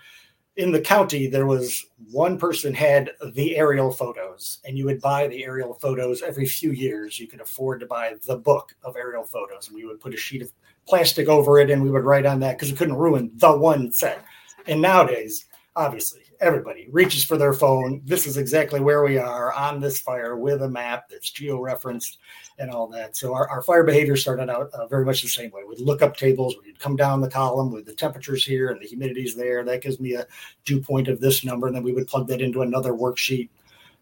in 0.57 0.71
the 0.71 0.81
county 0.81 1.27
there 1.27 1.45
was 1.45 1.85
one 2.11 2.37
person 2.37 2.73
had 2.73 3.11
the 3.33 3.55
aerial 3.55 3.91
photos 3.91 4.59
and 4.65 4.77
you 4.77 4.85
would 4.85 5.01
buy 5.01 5.27
the 5.27 5.43
aerial 5.43 5.73
photos 5.75 6.21
every 6.21 6.45
few 6.45 6.71
years. 6.71 7.19
You 7.19 7.27
could 7.27 7.41
afford 7.41 7.79
to 7.79 7.85
buy 7.85 8.15
the 8.25 8.35
book 8.35 8.75
of 8.83 8.97
aerial 8.97 9.23
photos 9.23 9.67
and 9.67 9.75
we 9.75 9.85
would 9.85 10.01
put 10.01 10.13
a 10.13 10.17
sheet 10.17 10.41
of 10.41 10.51
plastic 10.87 11.29
over 11.29 11.59
it 11.59 11.69
and 11.69 11.81
we 11.81 11.89
would 11.89 12.03
write 12.03 12.25
on 12.25 12.39
that 12.41 12.57
because 12.57 12.71
it 12.71 12.77
couldn't 12.77 12.95
ruin 12.95 13.31
the 13.35 13.55
one 13.55 13.91
set. 13.91 14.25
And 14.67 14.81
nowadays 14.81 15.45
obviously 15.75 16.21
everybody 16.41 16.87
reaches 16.91 17.23
for 17.23 17.37
their 17.37 17.53
phone 17.53 18.01
this 18.03 18.25
is 18.25 18.35
exactly 18.35 18.79
where 18.79 19.03
we 19.03 19.17
are 19.17 19.53
on 19.53 19.79
this 19.79 19.99
fire 19.99 20.35
with 20.35 20.63
a 20.63 20.69
map 20.69 21.07
that's 21.07 21.29
geo-referenced 21.29 22.17
and 22.57 22.71
all 22.71 22.87
that. 22.87 23.15
So 23.15 23.33
our, 23.33 23.47
our 23.47 23.61
fire 23.61 23.83
behavior 23.83 24.15
started 24.15 24.49
out 24.49 24.71
uh, 24.73 24.87
very 24.87 25.05
much 25.05 25.21
the 25.21 25.27
same 25.27 25.51
way. 25.51 25.61
We'd 25.67 25.79
look 25.79 26.01
up 26.01 26.17
tables, 26.17 26.55
we'd 26.63 26.79
come 26.79 26.95
down 26.95 27.21
the 27.21 27.29
column 27.29 27.71
with 27.71 27.85
the 27.85 27.93
temperatures 27.93 28.43
here 28.43 28.69
and 28.69 28.81
the 28.81 28.87
humidities 28.87 29.35
there. 29.35 29.63
That 29.63 29.81
gives 29.81 29.99
me 29.99 30.15
a 30.15 30.25
dew 30.65 30.81
point 30.81 31.07
of 31.07 31.19
this 31.19 31.43
number. 31.45 31.67
And 31.67 31.75
then 31.75 31.83
we 31.83 31.93
would 31.93 32.07
plug 32.07 32.27
that 32.27 32.41
into 32.41 32.63
another 32.63 32.93
worksheet, 32.93 33.49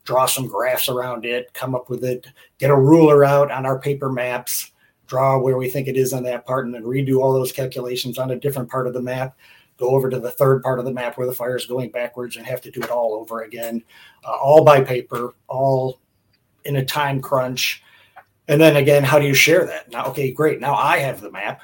draw 0.04 0.26
some 0.26 0.48
graphs 0.48 0.90
around 0.90 1.26
it, 1.26 1.54
come 1.54 1.76
up 1.76 1.90
with 1.90 2.04
it, 2.04 2.26
get 2.58 2.70
a 2.70 2.76
ruler 2.76 3.24
out 3.24 3.52
on 3.52 3.66
our 3.66 3.80
paper 3.80 4.12
maps, 4.12 4.72
draw 5.08 5.40
where 5.40 5.58
we 5.58 5.70
think 5.70 5.88
it 5.88 5.98
is 5.98 6.14
on 6.14 6.24
that 6.24 6.46
part, 6.46 6.66
and 6.66 6.74
then 6.74 6.84
redo 6.84 7.20
all 7.20 7.34
those 7.34 7.52
calculations 7.52 8.18
on 8.18 8.32
a 8.32 8.40
different 8.40 8.70
part 8.70 8.88
of 8.88 8.94
the 8.94 9.02
map 9.02 9.38
go 9.80 9.90
over 9.92 10.10
to 10.10 10.20
the 10.20 10.32
third 10.32 10.62
part 10.62 10.80
of 10.80 10.86
the 10.86 10.92
map 10.92 11.18
where 11.18 11.28
the 11.28 11.34
fire 11.34 11.56
is 11.56 11.66
going 11.66 11.90
backwards 11.90 12.36
and 12.36 12.46
have 12.46 12.62
to 12.62 12.72
do 12.72 12.82
it 12.82 12.90
all 12.90 13.14
over 13.14 13.44
again, 13.44 13.82
uh, 14.26 14.32
all 14.32 14.64
by 14.64 14.82
paper, 14.82 15.34
all 15.48 16.00
in 16.66 16.76
a 16.76 16.86
time 16.86 17.22
crunch. 17.22 17.82
And 18.48 18.60
then 18.60 18.76
again, 18.76 19.04
how 19.04 19.20
do 19.20 19.26
you 19.26 19.34
share 19.34 19.66
that? 19.66 19.90
Now, 19.92 20.06
okay, 20.08 20.32
great. 20.32 20.60
Now 20.60 20.76
I 20.76 20.98
have 21.00 21.22
the 21.22 21.32
map. 21.32 21.62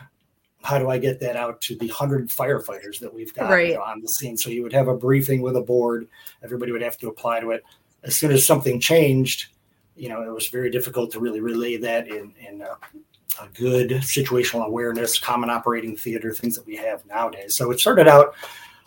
How 0.64 0.80
do 0.80 0.90
I 0.90 0.98
get 0.98 1.20
that 1.20 1.36
out 1.36 1.62
to 1.62 1.76
the 1.76 1.90
hundred 1.90 2.30
firefighters 2.30 3.00
that 3.00 3.14
we've 3.14 3.34
got 3.34 3.52
right. 3.52 3.70
you 3.70 3.74
know, 3.76 3.84
on 3.84 4.02
the 4.02 4.08
scene? 4.08 4.38
So 4.38 4.50
you 4.50 4.64
would 4.64 4.74
have 4.74 4.88
a 4.88 4.96
briefing 4.96 5.42
with 5.42 5.58
a 5.58 5.62
board. 5.62 6.08
Everybody 6.44 6.72
would 6.72 6.82
have 6.82 6.98
to 7.00 7.10
apply 7.10 7.42
to 7.42 7.52
it. 7.52 7.64
As 8.04 8.16
soon 8.16 8.32
as 8.32 8.48
something 8.48 8.80
changed, 8.80 9.48
you 9.96 10.10
know, 10.10 10.22
it 10.24 10.34
was 10.34 10.48
very 10.48 10.72
difficult 10.72 11.12
to 11.12 11.20
really 11.20 11.42
relay 11.42 11.78
that 11.78 12.08
in 12.08 12.34
in 12.48 12.62
a, 12.62 12.78
a 13.42 13.48
good 13.50 13.90
situational 13.90 14.66
awareness, 14.66 15.20
common 15.20 15.50
operating 15.50 15.98
theater, 15.98 16.34
things 16.34 16.56
that 16.56 16.66
we 16.66 16.76
have 16.76 17.06
nowadays. 17.06 17.56
So 17.56 17.72
it 17.72 17.80
started 17.80 18.08
out 18.08 18.36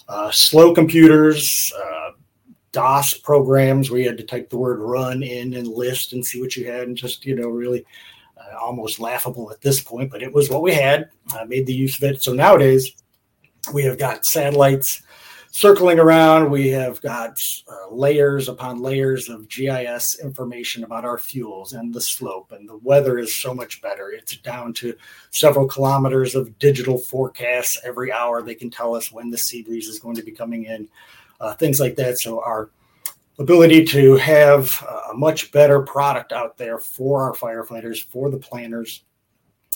uh, 0.08 0.30
slow 0.32 0.74
computers, 0.74 1.72
uh, 1.76 2.10
DOS 2.72 3.14
programs 3.14 3.90
where 3.90 4.00
you 4.00 4.08
had 4.08 4.18
to 4.18 4.24
type 4.24 4.50
the 4.50 4.58
word 4.58 4.78
run 4.78 5.22
in 5.22 5.54
and 5.54 5.66
list 5.66 6.12
and 6.12 6.24
see 6.24 6.40
what 6.40 6.56
you 6.56 6.70
had, 6.70 6.88
and 6.88 6.96
just, 6.96 7.24
you 7.24 7.34
know, 7.34 7.48
really 7.48 7.84
uh, 8.36 8.56
almost 8.58 9.00
laughable 9.00 9.50
at 9.50 9.60
this 9.60 9.80
point, 9.80 10.10
but 10.10 10.22
it 10.22 10.32
was 10.32 10.50
what 10.50 10.62
we 10.62 10.74
had. 10.74 11.10
I 11.32 11.44
made 11.44 11.66
the 11.66 11.74
use 11.74 11.96
of 11.96 12.04
it. 12.04 12.22
So 12.22 12.32
nowadays, 12.32 12.92
we 13.72 13.82
have 13.84 13.98
got 13.98 14.24
satellites 14.24 15.02
circling 15.50 15.98
around. 15.98 16.50
We 16.50 16.68
have 16.68 17.00
got 17.00 17.38
uh, 17.70 17.94
layers 17.94 18.48
upon 18.48 18.82
layers 18.82 19.28
of 19.28 19.48
GIS 19.48 20.20
information 20.22 20.84
about 20.84 21.04
our 21.04 21.18
fuels 21.18 21.72
and 21.72 21.92
the 21.92 22.00
slope, 22.00 22.52
and 22.52 22.68
the 22.68 22.78
weather 22.78 23.18
is 23.18 23.40
so 23.40 23.54
much 23.54 23.80
better. 23.82 24.10
It's 24.10 24.36
down 24.38 24.72
to 24.74 24.94
several 25.30 25.66
kilometers 25.66 26.34
of 26.34 26.58
digital 26.58 26.98
forecasts 26.98 27.78
every 27.84 28.12
hour. 28.12 28.42
They 28.42 28.54
can 28.54 28.70
tell 28.70 28.94
us 28.94 29.12
when 29.12 29.30
the 29.30 29.38
sea 29.38 29.62
breeze 29.62 29.88
is 29.88 29.98
going 29.98 30.16
to 30.16 30.22
be 30.22 30.32
coming 30.32 30.64
in, 30.64 30.88
uh, 31.40 31.54
things 31.54 31.80
like 31.80 31.96
that. 31.96 32.18
So 32.18 32.42
our 32.42 32.70
ability 33.38 33.84
to 33.84 34.16
have 34.16 34.84
a 35.10 35.14
much 35.14 35.52
better 35.52 35.80
product 35.80 36.32
out 36.32 36.56
there 36.56 36.78
for 36.78 37.22
our 37.22 37.34
firefighters, 37.34 38.04
for 38.04 38.30
the 38.30 38.38
planners, 38.38 39.04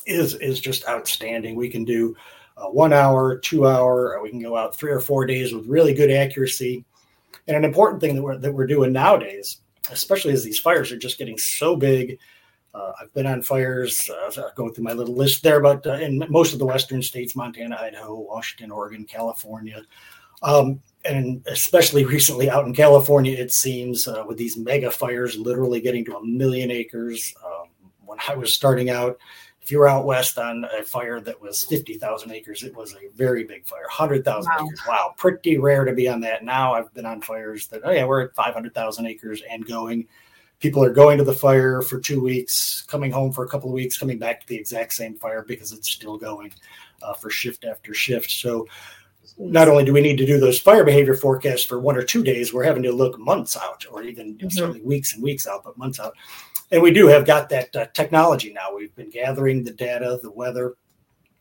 is 0.04 0.34
is 0.34 0.60
just 0.60 0.88
outstanding. 0.88 1.54
We 1.54 1.68
can 1.68 1.84
do 1.84 2.16
uh, 2.62 2.68
one 2.68 2.92
hour, 2.92 3.38
two 3.38 3.66
hour, 3.66 4.20
we 4.22 4.30
can 4.30 4.40
go 4.40 4.56
out 4.56 4.76
three 4.76 4.92
or 4.92 5.00
four 5.00 5.26
days 5.26 5.52
with 5.52 5.66
really 5.66 5.94
good 5.94 6.10
accuracy. 6.10 6.84
And 7.48 7.56
an 7.56 7.64
important 7.64 8.00
thing 8.00 8.14
that 8.14 8.22
we're 8.22 8.38
that 8.38 8.54
we're 8.54 8.66
doing 8.66 8.92
nowadays, 8.92 9.58
especially 9.90 10.32
as 10.32 10.44
these 10.44 10.58
fires 10.58 10.92
are 10.92 10.98
just 10.98 11.18
getting 11.18 11.38
so 11.38 11.74
big. 11.74 12.18
Uh, 12.74 12.92
I've 13.00 13.12
been 13.12 13.26
on 13.26 13.42
fires, 13.42 14.08
uh, 14.08 14.50
going 14.54 14.72
through 14.72 14.84
my 14.84 14.94
little 14.94 15.14
list 15.14 15.42
there, 15.42 15.60
but 15.60 15.86
uh, 15.86 15.94
in 15.94 16.24
most 16.30 16.54
of 16.54 16.58
the 16.58 16.64
western 16.64 17.02
states, 17.02 17.36
Montana, 17.36 17.76
Idaho, 17.78 18.18
Washington, 18.18 18.70
Oregon, 18.70 19.04
California, 19.04 19.82
um, 20.42 20.80
and 21.04 21.44
especially 21.48 22.04
recently 22.04 22.48
out 22.48 22.64
in 22.64 22.74
California, 22.74 23.36
it 23.36 23.52
seems 23.52 24.06
uh, 24.06 24.24
with 24.26 24.38
these 24.38 24.56
mega 24.56 24.90
fires 24.90 25.36
literally 25.36 25.80
getting 25.80 26.04
to 26.06 26.16
a 26.16 26.24
million 26.24 26.70
acres. 26.70 27.34
Um, 27.44 27.68
when 28.06 28.18
I 28.26 28.36
was 28.36 28.54
starting 28.54 28.88
out, 28.88 29.18
if 29.62 29.70
you 29.70 29.78
were 29.78 29.88
out 29.88 30.04
west 30.04 30.38
on 30.38 30.64
a 30.76 30.82
fire 30.82 31.20
that 31.20 31.40
was 31.40 31.62
50,000 31.64 32.32
acres, 32.32 32.64
it 32.64 32.74
was 32.74 32.94
a 32.94 33.08
very 33.14 33.44
big 33.44 33.64
fire. 33.64 33.82
100,000 33.82 34.50
wow. 34.50 34.64
acres. 34.66 34.80
Wow. 34.88 35.14
Pretty 35.16 35.56
rare 35.56 35.84
to 35.84 35.92
be 35.92 36.08
on 36.08 36.20
that. 36.20 36.44
Now 36.44 36.74
I've 36.74 36.92
been 36.94 37.06
on 37.06 37.22
fires 37.22 37.68
that, 37.68 37.82
oh, 37.84 37.92
yeah, 37.92 38.04
we're 38.04 38.22
at 38.22 38.34
500,000 38.34 39.06
acres 39.06 39.42
and 39.48 39.64
going. 39.64 40.08
People 40.58 40.82
are 40.82 40.92
going 40.92 41.16
to 41.18 41.24
the 41.24 41.32
fire 41.32 41.80
for 41.80 42.00
two 42.00 42.20
weeks, 42.20 42.82
coming 42.82 43.12
home 43.12 43.32
for 43.32 43.44
a 43.44 43.48
couple 43.48 43.68
of 43.68 43.74
weeks, 43.74 43.96
coming 43.96 44.18
back 44.18 44.40
to 44.40 44.46
the 44.48 44.56
exact 44.56 44.94
same 44.94 45.14
fire 45.14 45.44
because 45.46 45.72
it's 45.72 45.90
still 45.90 46.18
going 46.18 46.52
uh, 47.02 47.14
for 47.14 47.30
shift 47.30 47.64
after 47.64 47.94
shift. 47.94 48.30
So, 48.30 48.66
not 49.38 49.68
only 49.68 49.84
do 49.84 49.92
we 49.92 50.00
need 50.00 50.18
to 50.18 50.26
do 50.26 50.38
those 50.38 50.58
fire 50.58 50.84
behavior 50.84 51.14
forecasts 51.14 51.64
for 51.64 51.78
one 51.78 51.96
or 51.96 52.02
two 52.02 52.22
days, 52.22 52.52
we're 52.52 52.64
having 52.64 52.82
to 52.82 52.92
look 52.92 53.18
months 53.18 53.56
out 53.56 53.84
or 53.90 54.02
even 54.02 54.36
mm-hmm. 54.36 54.48
certainly 54.48 54.82
weeks 54.82 55.14
and 55.14 55.22
weeks 55.22 55.46
out, 55.46 55.64
but 55.64 55.78
months 55.78 55.98
out 55.98 56.14
and 56.72 56.82
we 56.82 56.90
do 56.90 57.06
have 57.06 57.26
got 57.26 57.50
that 57.50 57.76
uh, 57.76 57.86
technology 57.92 58.52
now. 58.52 58.74
We've 58.74 58.94
been 58.96 59.10
gathering 59.10 59.62
the 59.62 59.72
data, 59.72 60.18
the 60.22 60.30
weather, 60.30 60.74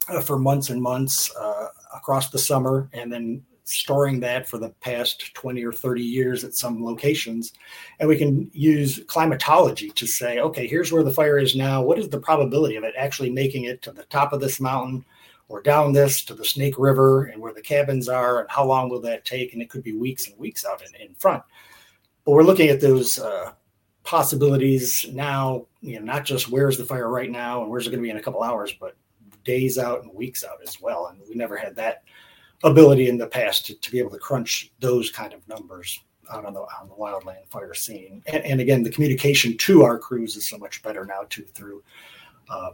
uh, 0.09 0.19
for 0.19 0.37
months 0.37 0.69
and 0.69 0.81
months 0.81 1.33
uh, 1.35 1.67
across 1.95 2.29
the 2.29 2.37
summer, 2.37 2.89
and 2.91 3.11
then 3.11 3.41
storing 3.63 4.19
that 4.19 4.49
for 4.49 4.57
the 4.57 4.69
past 4.81 5.33
20 5.33 5.63
or 5.63 5.71
30 5.71 6.03
years 6.03 6.43
at 6.43 6.53
some 6.53 6.83
locations. 6.83 7.53
And 8.01 8.09
we 8.09 8.17
can 8.17 8.51
use 8.53 8.99
climatology 9.07 9.89
to 9.91 10.05
say, 10.05 10.39
okay, 10.39 10.67
here's 10.67 10.91
where 10.91 11.03
the 11.03 11.11
fire 11.11 11.39
is 11.39 11.55
now. 11.55 11.81
What 11.81 11.97
is 11.97 12.09
the 12.09 12.19
probability 12.19 12.75
of 12.75 12.83
it 12.83 12.93
actually 12.97 13.29
making 13.29 13.63
it 13.63 13.81
to 13.83 13.93
the 13.93 14.03
top 14.05 14.33
of 14.33 14.41
this 14.41 14.59
mountain 14.59 15.05
or 15.51 15.61
down 15.61 15.91
this 15.91 16.23
to 16.23 16.33
the 16.33 16.45
Snake 16.45 16.75
River 16.77 17.25
and 17.25 17.41
where 17.41 17.53
the 17.53 17.61
cabins 17.61 18.07
are? 18.07 18.39
And 18.39 18.49
how 18.49 18.65
long 18.65 18.89
will 18.89 19.01
that 19.01 19.25
take? 19.25 19.51
And 19.53 19.61
it 19.61 19.69
could 19.69 19.83
be 19.83 19.93
weeks 19.93 20.27
and 20.27 20.37
weeks 20.39 20.65
out 20.65 20.81
in, 20.81 21.09
in 21.09 21.13
front. 21.15 21.43
But 22.23 22.31
we're 22.31 22.43
looking 22.43 22.69
at 22.69 22.79
those 22.79 23.19
uh, 23.19 23.51
possibilities 24.03 25.05
now, 25.11 25.67
you 25.81 25.99
know, 25.99 26.05
not 26.05 26.23
just 26.23 26.49
where's 26.49 26.77
the 26.77 26.85
fire 26.85 27.09
right 27.09 27.29
now 27.29 27.61
and 27.61 27.69
where's 27.69 27.85
it 27.85 27.89
going 27.89 28.01
to 28.01 28.03
be 28.03 28.09
in 28.09 28.17
a 28.17 28.21
couple 28.21 28.41
hours, 28.43 28.73
but 28.79 28.95
days 29.43 29.77
out 29.77 30.03
and 30.03 30.13
weeks 30.13 30.43
out 30.43 30.59
as 30.65 30.79
well. 30.79 31.07
And 31.07 31.19
we 31.27 31.35
never 31.35 31.57
had 31.57 31.75
that 31.75 32.03
ability 32.63 33.09
in 33.09 33.17
the 33.17 33.27
past 33.27 33.65
to, 33.65 33.75
to 33.75 33.91
be 33.91 33.99
able 33.99 34.11
to 34.11 34.19
crunch 34.19 34.71
those 34.79 35.09
kind 35.09 35.33
of 35.33 35.45
numbers 35.47 35.99
out 36.31 36.45
on 36.45 36.53
the 36.53 36.61
on 36.61 36.87
the 36.87 36.95
wildland 36.95 37.45
fire 37.49 37.73
scene. 37.73 38.23
And, 38.27 38.45
and 38.45 38.61
again, 38.61 38.83
the 38.83 38.91
communication 38.91 39.57
to 39.57 39.83
our 39.83 39.99
crews 39.99 40.37
is 40.37 40.47
so 40.47 40.57
much 40.57 40.81
better 40.81 41.05
now 41.05 41.23
too 41.29 41.43
through 41.43 41.83
uh, 42.49 42.71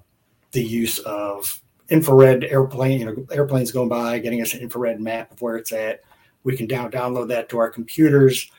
the 0.51 0.63
use 0.63 0.99
of 0.99 1.61
infrared 1.89 2.43
airplane, 2.43 2.99
you 2.99 3.05
know, 3.05 3.25
airplanes 3.31 3.71
going 3.71 3.89
by, 3.89 4.19
getting 4.19 4.41
us 4.41 4.53
an 4.53 4.59
infrared 4.59 4.99
map 4.99 5.31
of 5.31 5.41
where 5.41 5.57
it's 5.57 5.71
at. 5.71 6.01
We 6.43 6.55
can 6.55 6.67
down 6.67 6.91
download 6.91 7.27
that 7.29 7.49
to 7.49 7.57
our 7.57 7.69
computers 7.69 8.49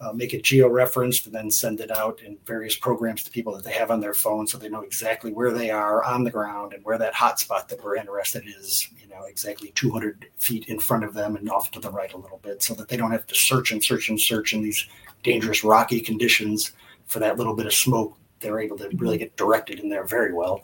uh, 0.00 0.12
make 0.12 0.32
it 0.32 0.44
geo-referenced 0.44 1.26
and 1.26 1.34
then 1.34 1.50
send 1.50 1.80
it 1.80 1.90
out 1.90 2.20
in 2.22 2.38
various 2.44 2.76
programs 2.76 3.22
to 3.24 3.30
people 3.30 3.52
that 3.54 3.64
they 3.64 3.72
have 3.72 3.90
on 3.90 4.00
their 4.00 4.14
phone 4.14 4.46
so 4.46 4.56
they 4.56 4.68
know 4.68 4.82
exactly 4.82 5.32
where 5.32 5.52
they 5.52 5.70
are 5.70 6.04
on 6.04 6.22
the 6.22 6.30
ground 6.30 6.72
and 6.72 6.84
where 6.84 6.98
that 6.98 7.14
hotspot 7.14 7.66
that 7.68 7.82
we're 7.82 7.96
interested 7.96 8.44
is 8.46 8.88
you 9.00 9.08
know 9.08 9.24
exactly 9.24 9.72
200 9.74 10.26
feet 10.36 10.66
in 10.68 10.78
front 10.78 11.02
of 11.02 11.14
them 11.14 11.34
and 11.36 11.50
off 11.50 11.70
to 11.70 11.80
the 11.80 11.90
right 11.90 12.12
a 12.12 12.16
little 12.18 12.38
bit 12.38 12.62
so 12.62 12.74
that 12.74 12.88
they 12.88 12.96
don't 12.96 13.10
have 13.10 13.26
to 13.26 13.34
search 13.34 13.72
and 13.72 13.82
search 13.82 14.08
and 14.08 14.20
search 14.20 14.52
in 14.52 14.62
these 14.62 14.86
dangerous 15.24 15.64
rocky 15.64 16.00
conditions 16.00 16.72
for 17.06 17.18
that 17.18 17.36
little 17.36 17.54
bit 17.54 17.66
of 17.66 17.74
smoke 17.74 18.16
they're 18.40 18.60
able 18.60 18.78
to 18.78 18.88
really 18.96 19.18
get 19.18 19.36
directed 19.36 19.80
in 19.80 19.88
there 19.88 20.04
very 20.04 20.32
well 20.32 20.62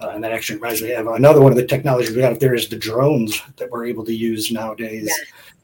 uh, 0.00 0.10
and 0.10 0.22
that 0.22 0.32
actually 0.32 0.56
reminds 0.56 0.82
me 0.82 0.92
of 0.92 1.06
another 1.06 1.40
one 1.40 1.52
of 1.52 1.56
the 1.56 1.66
technologies 1.66 2.14
we 2.14 2.20
got 2.20 2.32
up 2.32 2.38
there 2.38 2.54
is 2.54 2.68
the 2.68 2.76
drones 2.76 3.40
that 3.56 3.70
we're 3.70 3.86
able 3.86 4.04
to 4.04 4.14
use 4.14 4.50
nowadays. 4.50 5.06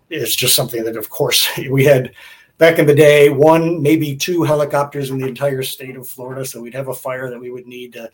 Yeah. 0.08 0.20
It's 0.20 0.36
just 0.36 0.56
something 0.56 0.84
that, 0.84 0.96
of 0.96 1.10
course, 1.10 1.48
we 1.70 1.84
had 1.84 2.12
back 2.58 2.78
in 2.78 2.86
the 2.86 2.94
day, 2.94 3.28
one, 3.28 3.82
maybe 3.82 4.16
two 4.16 4.42
helicopters 4.42 5.10
in 5.10 5.18
the 5.18 5.26
entire 5.26 5.62
state 5.62 5.96
of 5.96 6.08
Florida. 6.08 6.44
So 6.44 6.60
we'd 6.60 6.74
have 6.74 6.88
a 6.88 6.94
fire 6.94 7.28
that 7.28 7.40
we 7.40 7.50
would 7.50 7.66
need 7.66 7.96
uh, 7.96 8.08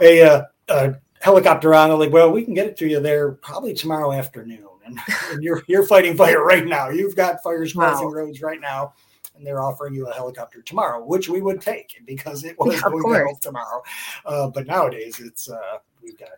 a, 0.00 0.20
a, 0.20 0.48
a, 0.68 0.94
helicopter 1.20 1.74
on. 1.74 1.96
like, 1.98 2.12
well, 2.12 2.30
we 2.30 2.44
can 2.44 2.54
get 2.54 2.66
it 2.66 2.76
to 2.78 2.88
you 2.88 3.00
there 3.00 3.32
probably 3.32 3.74
tomorrow 3.74 4.12
afternoon. 4.12 4.66
And, 4.84 4.98
and 5.30 5.42
you're 5.42 5.62
you're 5.66 5.84
fighting 5.84 6.16
fire 6.16 6.44
right 6.44 6.66
now. 6.66 6.88
You've 6.88 7.16
got 7.16 7.42
fires 7.42 7.72
crossing 7.72 8.08
wow. 8.08 8.12
roads 8.12 8.40
right 8.40 8.60
now, 8.60 8.94
and 9.40 9.46
they're 9.46 9.62
offering 9.62 9.94
you 9.94 10.06
a 10.06 10.12
helicopter 10.12 10.60
tomorrow, 10.60 11.02
which 11.02 11.30
we 11.30 11.40
would 11.40 11.62
take 11.62 11.98
because 12.04 12.44
it 12.44 12.58
was 12.58 12.74
yeah, 12.74 12.82
going 12.82 13.34
to 13.34 13.40
tomorrow. 13.40 13.82
Uh, 14.26 14.48
but 14.48 14.66
nowadays, 14.66 15.18
it's 15.18 15.50
uh, 15.50 15.78
we've 16.02 16.18
got 16.18 16.28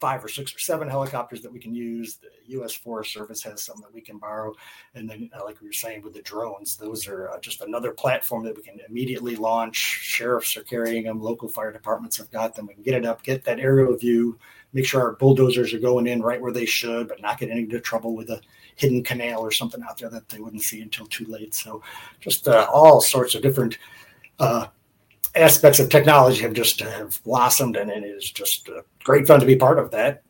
five 0.00 0.24
or 0.24 0.28
six 0.28 0.52
or 0.52 0.58
seven 0.58 0.88
helicopters 0.88 1.42
that 1.42 1.52
we 1.52 1.60
can 1.60 1.74
use. 1.74 2.16
The 2.16 2.28
U.S. 2.54 2.74
Forest 2.74 3.12
Service 3.12 3.40
has 3.44 3.62
some 3.62 3.80
that 3.82 3.94
we 3.94 4.00
can 4.00 4.18
borrow, 4.18 4.52
and 4.94 5.08
then, 5.08 5.30
uh, 5.38 5.44
like 5.44 5.60
we 5.60 5.68
were 5.68 5.72
saying 5.72 6.02
with 6.02 6.14
the 6.14 6.22
drones, 6.22 6.76
those 6.76 7.06
are 7.06 7.30
uh, 7.30 7.38
just 7.38 7.60
another 7.60 7.92
platform 7.92 8.42
that 8.44 8.56
we 8.56 8.62
can 8.62 8.80
immediately 8.88 9.36
launch. 9.36 9.76
Sheriffs 9.76 10.56
are 10.56 10.64
carrying 10.64 11.04
them, 11.04 11.22
local 11.22 11.48
fire 11.48 11.72
departments 11.72 12.16
have 12.16 12.32
got 12.32 12.56
them. 12.56 12.66
We 12.66 12.74
can 12.74 12.82
get 12.82 12.94
it 12.94 13.04
up, 13.04 13.22
get 13.22 13.44
that 13.44 13.60
aerial 13.60 13.96
view, 13.96 14.38
make 14.72 14.86
sure 14.86 15.02
our 15.02 15.12
bulldozers 15.12 15.72
are 15.72 15.78
going 15.78 16.08
in 16.08 16.20
right 16.20 16.40
where 16.40 16.52
they 16.52 16.66
should, 16.66 17.06
but 17.06 17.20
not 17.20 17.38
get 17.38 17.50
into 17.50 17.78
trouble 17.78 18.16
with 18.16 18.30
a 18.30 18.40
hidden 18.80 19.02
canal 19.04 19.40
or 19.40 19.52
something 19.52 19.82
out 19.82 19.98
there 19.98 20.10
that 20.10 20.28
they 20.28 20.40
wouldn't 20.40 20.62
see 20.62 20.80
until 20.80 21.06
too 21.06 21.26
late. 21.26 21.54
So, 21.54 21.82
just 22.20 22.48
uh, 22.48 22.66
all 22.72 23.00
sorts 23.00 23.34
of 23.34 23.42
different 23.42 23.78
uh, 24.38 24.66
aspects 25.34 25.78
of 25.78 25.90
technology 25.90 26.42
have 26.42 26.54
just 26.54 26.80
have 26.80 27.22
blossomed, 27.22 27.76
and 27.76 27.90
it 27.90 28.04
is 28.04 28.30
just 28.30 28.68
uh, 28.68 28.82
great 29.04 29.26
fun 29.26 29.40
to 29.40 29.46
be 29.46 29.56
part 29.56 29.78
of 29.78 29.90
that. 29.90 30.22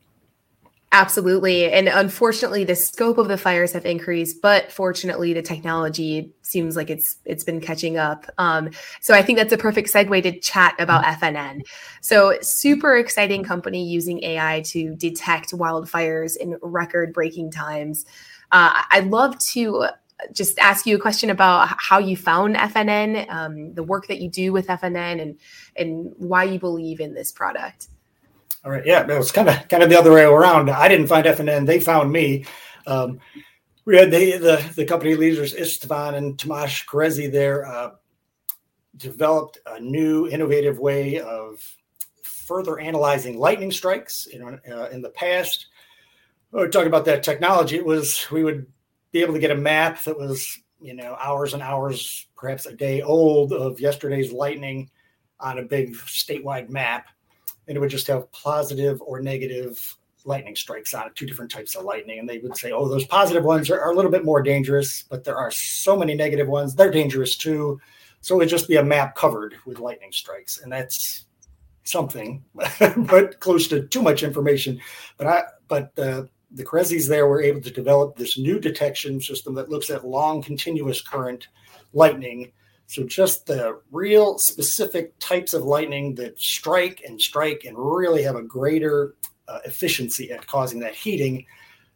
Absolutely. 0.93 1.71
And 1.71 1.87
unfortunately 1.87 2.65
the 2.65 2.75
scope 2.75 3.17
of 3.17 3.29
the 3.29 3.37
fires 3.37 3.71
have 3.71 3.85
increased, 3.85 4.41
but 4.41 4.69
fortunately 4.73 5.31
the 5.31 5.41
technology 5.41 6.33
seems 6.41 6.75
like 6.75 6.89
it's 6.89 7.15
it's 7.23 7.45
been 7.45 7.61
catching 7.61 7.97
up. 7.97 8.25
Um, 8.37 8.71
so 8.99 9.13
I 9.13 9.21
think 9.21 9.37
that's 9.37 9.53
a 9.53 9.57
perfect 9.57 9.87
segue 9.87 10.21
to 10.23 10.37
chat 10.41 10.75
about 10.79 11.05
FNN. 11.05 11.61
So 12.01 12.37
super 12.41 12.97
exciting 12.97 13.41
company 13.41 13.87
using 13.87 14.21
AI 14.25 14.63
to 14.65 14.93
detect 14.95 15.53
wildfires 15.53 16.35
in 16.35 16.57
record 16.61 17.13
breaking 17.13 17.51
times. 17.51 18.05
Uh, 18.51 18.83
I'd 18.91 19.07
love 19.07 19.37
to 19.49 19.87
just 20.33 20.59
ask 20.59 20.85
you 20.85 20.95
a 20.95 20.99
question 20.99 21.29
about 21.29 21.69
how 21.79 21.97
you 21.97 22.15
found 22.15 22.55
FNN, 22.55 23.29
um, 23.29 23.73
the 23.73 23.83
work 23.83 24.07
that 24.07 24.19
you 24.19 24.29
do 24.29 24.53
with 24.53 24.67
FNN, 24.67 25.21
and 25.21 25.39
and 25.75 26.13
why 26.17 26.43
you 26.43 26.59
believe 26.59 26.99
in 26.99 27.13
this 27.13 27.31
product. 27.31 27.87
All 28.63 28.71
right, 28.71 28.85
yeah, 28.85 29.01
it 29.01 29.17
was 29.17 29.31
kind 29.31 29.49
of 29.49 29.67
kind 29.67 29.83
of 29.83 29.89
the 29.89 29.97
other 29.97 30.11
way 30.11 30.23
around. 30.23 30.69
I 30.69 30.87
didn't 30.87 31.07
find 31.07 31.25
FNN; 31.25 31.65
they 31.65 31.79
found 31.79 32.11
me. 32.11 32.45
Um, 32.85 33.19
we 33.85 33.97
had 33.97 34.11
the, 34.11 34.37
the, 34.37 34.73
the 34.75 34.85
company 34.85 35.15
leaders 35.15 35.55
Istvan 35.55 36.15
and 36.15 36.37
Tomasz 36.37 36.85
Krezi 36.85 37.31
there 37.31 37.65
uh, 37.65 37.91
developed 38.97 39.57
a 39.65 39.79
new 39.79 40.27
innovative 40.27 40.77
way 40.77 41.19
of 41.19 41.59
further 42.21 42.79
analyzing 42.79 43.39
lightning 43.39 43.71
strikes. 43.71 44.27
You 44.31 44.39
know, 44.39 44.59
uh, 44.71 44.89
in 44.89 45.01
the 45.01 45.09
past, 45.09 45.67
we 46.51 46.67
talk 46.69 46.85
about 46.85 47.05
that 47.05 47.23
technology. 47.23 47.77
It 47.77 47.85
was 47.85 48.25
we 48.31 48.43
would 48.43 48.65
be 49.11 49.21
able 49.21 49.33
to 49.33 49.39
get 49.39 49.51
a 49.51 49.55
map 49.55 50.03
that 50.03 50.17
was 50.17 50.59
you 50.79 50.93
know 50.93 51.15
hours 51.19 51.53
and 51.53 51.63
hours, 51.63 52.27
perhaps 52.35 52.65
a 52.65 52.73
day 52.73 53.01
old 53.01 53.53
of 53.53 53.79
yesterday's 53.79 54.31
lightning 54.31 54.89
on 55.39 55.59
a 55.59 55.63
big 55.63 55.95
statewide 55.95 56.69
map, 56.69 57.07
and 57.67 57.77
it 57.77 57.79
would 57.79 57.89
just 57.89 58.07
have 58.07 58.31
positive 58.31 59.01
or 59.01 59.21
negative 59.21 59.97
lightning 60.25 60.55
strikes 60.55 60.93
on 60.93 61.07
it, 61.07 61.15
two 61.15 61.25
different 61.25 61.51
types 61.51 61.75
of 61.75 61.83
lightning. 61.83 62.19
And 62.19 62.29
they 62.29 62.37
would 62.39 62.57
say, 62.57 62.71
oh, 62.71 62.87
those 62.87 63.05
positive 63.05 63.43
ones 63.43 63.69
are, 63.69 63.79
are, 63.79 63.91
a 63.91 63.95
little 63.95 64.11
bit 64.11 64.25
more 64.25 64.41
dangerous, 64.41 65.03
but 65.09 65.23
there 65.23 65.37
are 65.37 65.51
so 65.51 65.97
many 65.97 66.13
negative 66.15 66.47
ones, 66.47 66.75
they're 66.75 66.91
dangerous 66.91 67.35
too. 67.35 67.79
So 68.21 68.35
it 68.35 68.39
would 68.39 68.49
just 68.49 68.67
be 68.67 68.75
a 68.75 68.83
map 68.83 69.15
covered 69.15 69.55
with 69.65 69.79
lightning 69.79 70.11
strikes. 70.11 70.61
And 70.61 70.71
that's 70.71 71.25
something, 71.83 72.43
but 72.79 73.39
close 73.39 73.67
to 73.69 73.87
too 73.87 74.01
much 74.01 74.21
information. 74.21 74.79
But 75.17 75.27
I, 75.27 75.43
but 75.67 75.97
uh, 75.97 76.23
the 76.53 76.65
Cressis 76.65 77.07
there 77.07 77.27
were 77.27 77.41
able 77.41 77.61
to 77.61 77.71
develop 77.71 78.15
this 78.15 78.37
new 78.37 78.59
detection 78.59 79.21
system 79.21 79.53
that 79.55 79.69
looks 79.69 79.89
at 79.89 80.05
long 80.05 80.41
continuous 80.41 81.01
current 81.01 81.47
lightning. 81.93 82.51
So 82.87 83.03
just 83.03 83.45
the 83.45 83.79
real 83.91 84.37
specific 84.37 85.17
types 85.19 85.53
of 85.53 85.63
lightning 85.63 86.13
that 86.15 86.39
strike 86.39 87.03
and 87.07 87.21
strike 87.21 87.63
and 87.65 87.77
really 87.77 88.21
have 88.23 88.35
a 88.35 88.43
greater 88.43 89.15
uh, 89.47 89.59
efficiency 89.65 90.31
at 90.31 90.45
causing 90.45 90.79
that 90.81 90.95
heating 90.95 91.45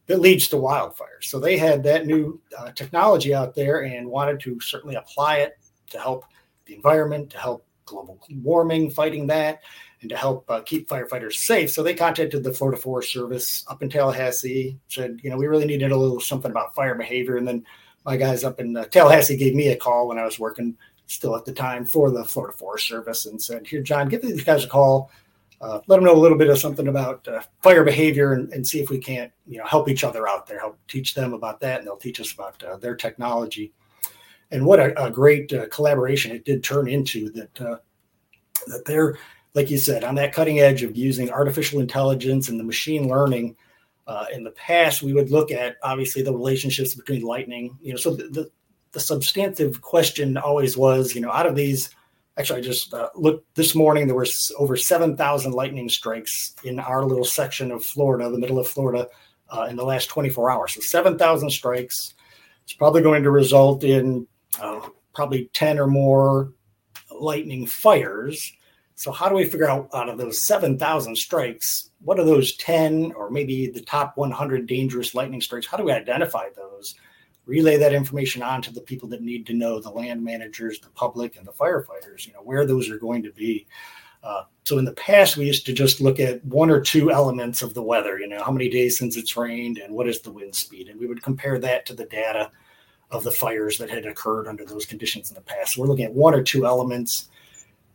that 0.08 0.22
leads 0.22 0.48
to 0.50 0.56
wildfires. 0.56 1.24
So 1.24 1.40
they 1.40 1.58
had 1.58 1.84
that 1.84 2.06
new 2.06 2.40
uh, 2.58 2.72
technology 2.72 3.34
out 3.34 3.56
there 3.56 3.84
and 3.84 4.08
wanted 4.08 4.40
to 4.42 4.60
certainly 4.62 4.96
apply 4.96 5.38
it 5.38 5.58
to 5.90 6.00
help 6.00 6.26
the 6.66 6.76
environment, 6.76 7.30
to 7.32 7.38
help 7.38 7.66
global 7.86 8.20
warming, 8.30 8.90
fighting 8.90 9.28
that, 9.28 9.62
and 10.02 10.10
to 10.10 10.18
help 10.18 10.50
uh, 10.50 10.62
keep 10.62 10.88
firefighters 10.88 11.34
safe. 11.34 11.72
So 11.72 11.84
they 11.84 11.94
contacted 11.94 12.44
the 12.44 12.54
Florida 12.54 12.82
Forest 12.82 13.12
Service 13.12 13.66
up 13.68 13.82
in 13.82 13.90
Tallahassee, 13.90 14.78
said, 14.88 15.20
you 15.24 15.30
know, 15.30 15.38
we 15.38 15.48
really 15.48 15.66
needed 15.66 15.92
a 15.92 15.98
little 15.98 16.20
something 16.20 16.52
about 16.52 16.76
fire 16.76 16.96
behavior. 16.96 17.38
And 17.38 17.48
then 17.48 17.66
my 18.06 18.18
guys 18.18 18.44
up 18.44 18.60
in 18.60 18.76
uh, 18.76 18.86
Tallahassee 18.86 19.38
gave 19.38 19.56
me 19.56 19.70
a 19.70 19.78
call 19.78 20.08
when 20.08 20.20
I 20.20 20.26
was 20.26 20.40
working 20.40 20.76
still 21.08 21.36
at 21.36 21.46
the 21.46 21.54
time 21.54 21.86
for 21.86 22.12
the 22.12 22.26
Florida 22.26 22.58
Forest 22.58 22.88
Service 22.88 23.26
and 23.26 23.42
said, 23.42 23.68
here, 23.68 23.82
John, 23.82 24.10
give 24.10 24.22
these 24.22 24.44
guys 24.44 24.64
a 24.64 24.68
call 24.68 25.12
uh, 25.62 25.80
let 25.88 25.98
them 25.98 26.06
know 26.06 26.14
a 26.14 26.20
little 26.20 26.38
bit 26.38 26.50
of 26.50 26.60
something 26.60 26.88
about 26.88 27.28
uh, 27.28 27.42
fire 27.62 27.84
behavior 27.84 28.34
and, 28.34 28.52
and, 28.52 28.66
see 28.68 28.82
if 28.82 28.90
we 28.90 28.98
can't, 28.98 29.32
you 29.48 29.58
know, 29.58 29.66
help 29.66 29.90
each 29.90 30.04
other 30.04 30.28
out 30.28 30.46
there, 30.46 30.60
help 30.60 30.78
teach 30.88 31.16
them 31.16 31.34
about 31.34 31.60
that, 31.62 31.80
and 31.80 31.88
they'll 31.88 31.96
teach 31.96 32.20
us 32.20 32.34
about 32.34 32.62
uh, 32.64 32.76
their 32.78 32.96
technology. 32.96 33.72
And 34.56 34.66
what 34.66 34.80
a, 34.80 35.04
a 35.04 35.12
great 35.12 35.52
uh, 35.52 35.68
collaboration 35.68 36.32
it 36.32 36.46
did 36.46 36.64
turn 36.64 36.88
into 36.88 37.30
that 37.32 37.62
uh, 37.62 37.78
that 38.68 38.86
they're, 38.86 39.18
like 39.54 39.70
you 39.70 39.78
said, 39.78 40.06
on 40.06 40.16
that 40.16 40.34
cutting 40.34 40.60
edge 40.60 40.82
of 40.82 40.96
using 40.96 41.30
artificial 41.30 41.82
intelligence 41.82 42.48
and 42.48 42.58
the 42.58 42.64
machine 42.64 43.10
learning. 43.10 43.58
Uh, 44.08 44.26
in 44.32 44.44
the 44.44 44.52
past, 44.52 45.04
we 45.04 45.14
would 45.14 45.30
look 45.30 45.52
at 45.52 45.76
obviously 45.84 46.24
the 46.24 46.32
relationships 46.32 46.96
between 46.96 47.22
lightning. 47.22 47.78
You 47.82 47.92
know, 47.92 47.98
so 47.98 48.16
the, 48.16 48.24
the, 48.30 48.52
the 48.94 49.00
substantive 49.00 49.82
question 49.82 50.38
always 50.38 50.78
was, 50.78 51.14
you 51.14 51.22
know, 51.22 51.32
out 51.32 51.48
of 51.48 51.56
these 51.56 51.90
actually, 52.38 52.60
I 52.60 52.64
just 52.64 52.94
uh, 52.94 53.10
looked 53.16 53.56
this 53.56 53.76
morning. 53.76 54.08
There 54.08 54.16
were 54.16 54.28
over 54.58 54.78
seven 54.78 55.18
thousand 55.18 55.52
lightning 55.52 55.90
strikes 55.90 56.56
in 56.64 56.80
our 56.80 57.04
little 57.04 57.26
section 57.26 57.72
of 57.72 57.84
Florida, 57.84 58.30
the 58.30 58.40
middle 58.40 58.60
of 58.60 58.68
Florida, 58.68 59.08
uh, 59.50 59.68
in 59.70 59.76
the 59.76 59.86
last 59.86 60.08
twenty 60.08 60.30
four 60.30 60.50
hours. 60.50 60.76
So 60.76 60.82
seven 60.82 61.18
thousand 61.18 61.50
strikes. 61.50 62.14
It's 62.64 62.74
probably 62.74 63.02
going 63.02 63.24
to 63.24 63.32
result 63.32 63.84
in 63.84 64.28
uh, 64.60 64.88
probably 65.14 65.50
ten 65.54 65.80
or 65.80 65.88
more 65.88 66.54
lightning 67.12 67.66
fires. 67.66 68.54
So 68.96 69.12
how 69.12 69.28
do 69.28 69.36
we 69.36 69.46
figure 69.46 69.70
out 69.70 69.90
out 69.94 70.10
of 70.10 70.18
those 70.18 70.46
seven 70.46 70.78
thousand 70.78 71.18
strikes, 71.18 71.90
what 72.02 72.20
are 72.20 72.26
those 72.26 72.56
ten 72.58 73.12
or 73.14 73.30
maybe 73.30 73.68
the 73.68 73.82
top 73.82 74.18
one 74.18 74.32
hundred 74.32 74.68
dangerous 74.68 75.14
lightning 75.14 75.42
strikes? 75.42 75.68
How 75.68 75.78
do 75.78 75.84
we 75.84 75.92
identify 75.92 76.48
those? 76.56 76.96
relay 77.46 77.78
that 77.78 77.94
information 77.94 78.42
on 78.42 78.62
to 78.62 78.74
the 78.74 78.82
people 78.82 79.08
that 79.10 79.22
need 79.22 79.46
to 79.46 79.54
know 79.54 79.80
the 79.80 79.90
land 79.90 80.24
managers 80.24 80.80
the 80.80 80.90
public 80.90 81.38
and 81.38 81.46
the 81.46 81.52
firefighters 81.52 82.26
you 82.26 82.34
know 82.34 82.42
where 82.42 82.66
those 82.66 82.90
are 82.90 82.98
going 82.98 83.24
to 83.24 83.32
be 83.32 83.66
uh, 84.24 84.44
so 84.64 84.78
in 84.78 84.86
the 84.86 84.94
past 84.94 85.38
we 85.38 85.46
used 85.46 85.66
to 85.66 85.74
just 85.74 86.02
look 86.02 86.20
at 86.20 86.44
one 86.46 86.72
or 86.72 86.82
two 86.82 87.12
elements 87.12 87.62
of 87.62 87.74
the 87.74 87.84
weather 87.84 88.20
you 88.20 88.28
know 88.28 88.44
how 88.44 88.52
many 88.52 88.70
days 88.70 88.98
since 88.98 89.16
it's 89.16 89.38
rained 89.38 89.78
and 89.78 89.94
what 89.94 90.08
is 90.08 90.22
the 90.22 90.32
wind 90.32 90.56
speed 90.56 90.88
and 90.88 91.00
we 91.00 91.08
would 91.08 91.22
compare 91.22 91.60
that 91.60 91.86
to 91.86 91.94
the 91.94 92.06
data 92.06 92.52
of 93.12 93.24
the 93.24 93.32
fires 93.32 93.78
that 93.78 93.90
had 93.90 94.06
occurred 94.06 94.48
under 94.48 94.66
those 94.66 94.86
conditions 94.86 95.30
in 95.30 95.36
the 95.36 95.42
past 95.42 95.74
so 95.74 95.82
we're 95.82 95.88
looking 95.88 96.06
at 96.06 96.14
one 96.14 96.34
or 96.34 96.44
two 96.44 96.66
elements 96.66 97.30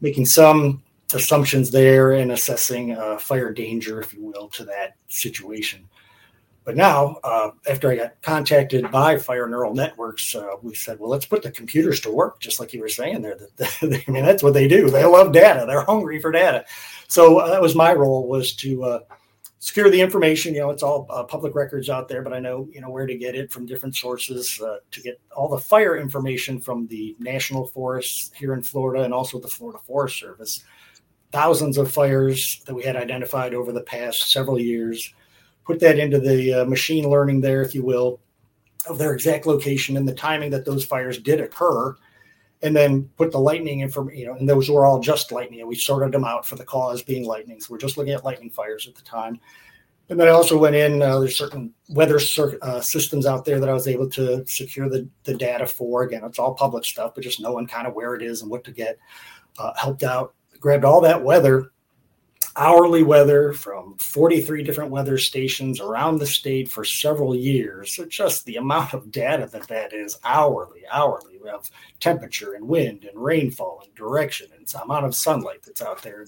making 0.00 0.24
some 0.24 0.82
assumptions 1.14 1.70
there 1.70 2.12
and 2.12 2.32
assessing 2.32 2.92
uh, 2.92 3.18
fire 3.18 3.52
danger 3.52 4.00
if 4.00 4.12
you 4.12 4.22
will 4.22 4.48
to 4.48 4.64
that 4.64 4.96
situation 5.08 5.86
but 6.64 6.76
now, 6.76 7.16
uh, 7.24 7.50
after 7.68 7.90
I 7.90 7.96
got 7.96 8.22
contacted 8.22 8.90
by 8.90 9.16
Fire 9.16 9.48
Neural 9.48 9.74
Networks, 9.74 10.34
uh, 10.34 10.56
we 10.62 10.74
said, 10.74 11.00
well, 11.00 11.10
let's 11.10 11.24
put 11.24 11.42
the 11.42 11.50
computers 11.50 12.00
to 12.00 12.12
work, 12.12 12.38
just 12.38 12.60
like 12.60 12.74
you 12.74 12.80
were 12.80 12.88
saying 12.88 13.22
there. 13.22 13.36
That 13.56 14.04
I 14.06 14.10
mean, 14.10 14.24
that's 14.24 14.42
what 14.42 14.54
they 14.54 14.68
do. 14.68 14.90
They 14.90 15.04
love 15.04 15.32
data. 15.32 15.64
They're 15.66 15.84
hungry 15.84 16.20
for 16.20 16.30
data. 16.30 16.64
So 17.08 17.38
uh, 17.38 17.50
that 17.50 17.62
was 17.62 17.74
my 17.74 17.92
role 17.92 18.28
was 18.28 18.52
to 18.56 18.84
uh, 18.84 19.00
secure 19.60 19.90
the 19.90 20.00
information. 20.00 20.54
You 20.54 20.60
know, 20.60 20.70
it's 20.70 20.82
all 20.82 21.06
uh, 21.10 21.22
public 21.22 21.54
records 21.54 21.88
out 21.88 22.08
there, 22.08 22.22
but 22.22 22.32
I 22.32 22.40
know 22.40 22.68
you 22.72 22.80
know 22.80 22.90
where 22.90 23.06
to 23.06 23.14
get 23.14 23.36
it 23.36 23.52
from 23.52 23.66
different 23.66 23.94
sources 23.94 24.60
uh, 24.60 24.78
to 24.90 25.00
get 25.00 25.20
all 25.36 25.48
the 25.48 25.58
fire 25.58 25.96
information 25.96 26.60
from 26.60 26.86
the 26.88 27.14
national 27.20 27.68
forests 27.68 28.32
here 28.34 28.54
in 28.54 28.62
Florida 28.62 29.04
and 29.04 29.14
also 29.14 29.38
the 29.38 29.48
Florida 29.48 29.78
Forest 29.86 30.18
Service. 30.18 30.64
Thousands 31.30 31.78
of 31.78 31.92
fires 31.92 32.60
that 32.66 32.74
we 32.74 32.82
had 32.82 32.96
identified 32.96 33.54
over 33.54 33.70
the 33.70 33.82
past 33.82 34.32
several 34.32 34.58
years 34.58 35.14
put 35.64 35.78
that 35.78 35.98
into 35.98 36.18
the 36.18 36.54
uh, 36.54 36.64
machine 36.64 37.08
learning 37.08 37.40
there, 37.40 37.62
if 37.62 37.74
you 37.74 37.84
will, 37.84 38.18
of 38.88 38.98
their 38.98 39.12
exact 39.12 39.46
location 39.46 39.96
and 39.96 40.08
the 40.08 40.14
timing 40.14 40.50
that 40.50 40.64
those 40.64 40.84
fires 40.84 41.18
did 41.18 41.40
occur, 41.40 41.94
and 42.62 42.76
then 42.76 43.04
put 43.16 43.32
the 43.32 43.40
lightning 43.40 43.80
information, 43.80 44.20
you 44.20 44.26
know, 44.26 44.34
and 44.34 44.48
those 44.48 44.68
were 44.68 44.84
all 44.84 45.00
just 45.00 45.32
lightning. 45.32 45.66
We 45.66 45.76
sorted 45.76 46.12
them 46.12 46.24
out 46.24 46.46
for 46.46 46.56
the 46.56 46.64
cause 46.64 47.02
being 47.02 47.24
lightning. 47.24 47.60
So 47.60 47.68
we're 47.70 47.78
just 47.78 47.96
looking 47.96 48.12
at 48.12 48.24
lightning 48.24 48.50
fires 48.50 48.86
at 48.86 48.94
the 48.94 49.02
time. 49.02 49.40
And 50.10 50.18
then 50.18 50.26
I 50.26 50.32
also 50.32 50.58
went 50.58 50.74
in, 50.74 51.00
uh, 51.00 51.20
there's 51.20 51.38
certain 51.38 51.72
weather 51.88 52.18
uh, 52.62 52.80
systems 52.80 53.26
out 53.26 53.44
there 53.44 53.60
that 53.60 53.68
I 53.68 53.72
was 53.72 53.86
able 53.86 54.10
to 54.10 54.44
secure 54.44 54.88
the, 54.88 55.08
the 55.22 55.34
data 55.34 55.66
for. 55.66 56.02
Again, 56.02 56.24
it's 56.24 56.38
all 56.38 56.52
public 56.52 56.84
stuff, 56.84 57.14
but 57.14 57.22
just 57.22 57.40
knowing 57.40 57.66
kind 57.66 57.86
of 57.86 57.94
where 57.94 58.14
it 58.16 58.22
is 58.22 58.42
and 58.42 58.50
what 58.50 58.64
to 58.64 58.72
get 58.72 58.98
uh, 59.58 59.72
helped 59.76 60.02
out. 60.02 60.34
Grabbed 60.58 60.84
all 60.84 61.00
that 61.00 61.22
weather 61.22 61.70
hourly 62.56 63.02
weather 63.02 63.52
from 63.52 63.96
43 63.98 64.62
different 64.62 64.90
weather 64.90 65.18
stations 65.18 65.80
around 65.80 66.18
the 66.18 66.26
state 66.26 66.70
for 66.70 66.84
several 66.84 67.34
years. 67.34 67.94
So 67.96 68.04
just 68.04 68.44
the 68.44 68.56
amount 68.56 68.94
of 68.94 69.10
data 69.10 69.48
that 69.52 69.68
that 69.68 69.92
is 69.92 70.18
hourly, 70.24 70.82
hourly. 70.90 71.38
We 71.42 71.48
have 71.48 71.70
temperature 72.00 72.54
and 72.54 72.66
wind 72.68 73.04
and 73.04 73.22
rainfall 73.22 73.82
and 73.84 73.94
direction 73.94 74.48
and 74.56 74.66
amount 74.82 75.06
of 75.06 75.14
sunlight 75.14 75.62
that's 75.64 75.82
out 75.82 76.02
there, 76.02 76.26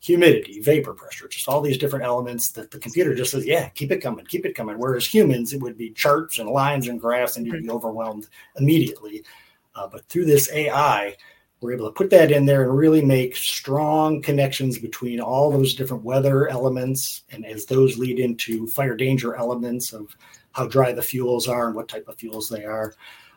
humidity, 0.00 0.60
vapor 0.60 0.94
pressure, 0.94 1.28
just 1.28 1.48
all 1.48 1.60
these 1.60 1.78
different 1.78 2.04
elements 2.04 2.50
that 2.52 2.70
the 2.70 2.78
computer 2.78 3.14
just 3.14 3.30
says, 3.30 3.46
yeah, 3.46 3.68
keep 3.70 3.92
it 3.92 4.00
coming, 4.00 4.26
keep 4.26 4.44
it 4.44 4.54
coming. 4.54 4.78
Whereas 4.78 5.06
humans, 5.06 5.52
it 5.52 5.62
would 5.62 5.78
be 5.78 5.90
charts 5.90 6.38
and 6.38 6.50
lines 6.50 6.88
and 6.88 7.00
graphs 7.00 7.36
and 7.36 7.46
you'd 7.46 7.62
be 7.62 7.70
overwhelmed 7.70 8.28
immediately. 8.56 9.24
Uh, 9.74 9.86
but 9.86 10.04
through 10.06 10.26
this 10.26 10.50
AI, 10.52 11.16
we're 11.62 11.72
able 11.72 11.86
to 11.86 11.94
put 11.94 12.10
that 12.10 12.30
in 12.30 12.44
there 12.44 12.64
and 12.64 12.76
really 12.76 13.02
make 13.02 13.36
strong 13.36 14.20
connections 14.20 14.78
between 14.78 15.20
all 15.20 15.50
those 15.50 15.74
different 15.74 16.02
weather 16.02 16.48
elements 16.48 17.22
and 17.30 17.46
as 17.46 17.64
those 17.66 17.96
lead 17.96 18.18
into 18.18 18.66
fire 18.66 18.96
danger 18.96 19.34
elements 19.36 19.92
of 19.92 20.14
how 20.52 20.66
dry 20.66 20.92
the 20.92 21.02
fuels 21.02 21.48
are 21.48 21.68
and 21.68 21.76
what 21.76 21.88
type 21.88 22.06
of 22.08 22.18
fuels 22.18 22.48
they 22.48 22.64
are 22.64 22.94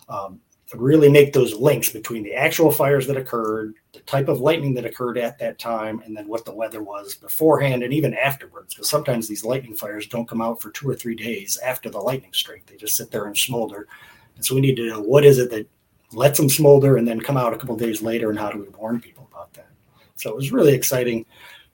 um, 0.09 0.39
really 0.73 1.09
make 1.09 1.31
those 1.31 1.53
links 1.53 1.91
between 1.91 2.23
the 2.23 2.33
actual 2.33 2.71
fires 2.71 3.05
that 3.07 3.17
occurred 3.17 3.75
the 3.93 3.99
type 4.01 4.27
of 4.27 4.39
lightning 4.39 4.73
that 4.73 4.85
occurred 4.85 5.17
at 5.17 5.37
that 5.37 5.59
time 5.59 6.01
and 6.05 6.17
then 6.17 6.27
what 6.27 6.43
the 6.43 6.53
weather 6.53 6.81
was 6.81 7.15
beforehand 7.15 7.83
and 7.83 7.93
even 7.93 8.13
afterwards. 8.15 8.73
Because 8.73 8.89
sometimes 8.89 9.27
these 9.27 9.45
lightning 9.45 9.75
fires 9.75 10.07
don't 10.07 10.27
come 10.27 10.41
out 10.41 10.61
for 10.61 10.71
two 10.71 10.89
or 10.89 10.95
three 10.95 11.15
days 11.15 11.57
after 11.63 11.89
the 11.89 11.99
lightning 11.99 12.33
strike. 12.33 12.65
They 12.65 12.77
just 12.77 12.97
sit 12.97 13.11
there 13.11 13.25
and 13.25 13.37
smolder. 13.37 13.87
And 14.35 14.43
so 14.43 14.55
we 14.55 14.61
need 14.61 14.75
to 14.77 14.89
know 14.89 15.01
what 15.01 15.23
is 15.23 15.37
it 15.37 15.51
that 15.51 15.69
lets 16.15 16.39
them 16.39 16.49
smolder 16.49 16.97
and 16.97 17.07
then 17.07 17.19
come 17.19 17.37
out 17.37 17.53
a 17.53 17.57
couple 17.57 17.75
days 17.75 18.01
later 18.01 18.29
and 18.29 18.39
how 18.39 18.49
do 18.49 18.59
we 18.59 18.67
warn 18.69 18.99
people 18.99 19.27
about 19.31 19.53
that 19.53 19.67
so 20.15 20.29
it 20.29 20.35
was 20.35 20.51
really 20.51 20.73
exciting 20.73 21.25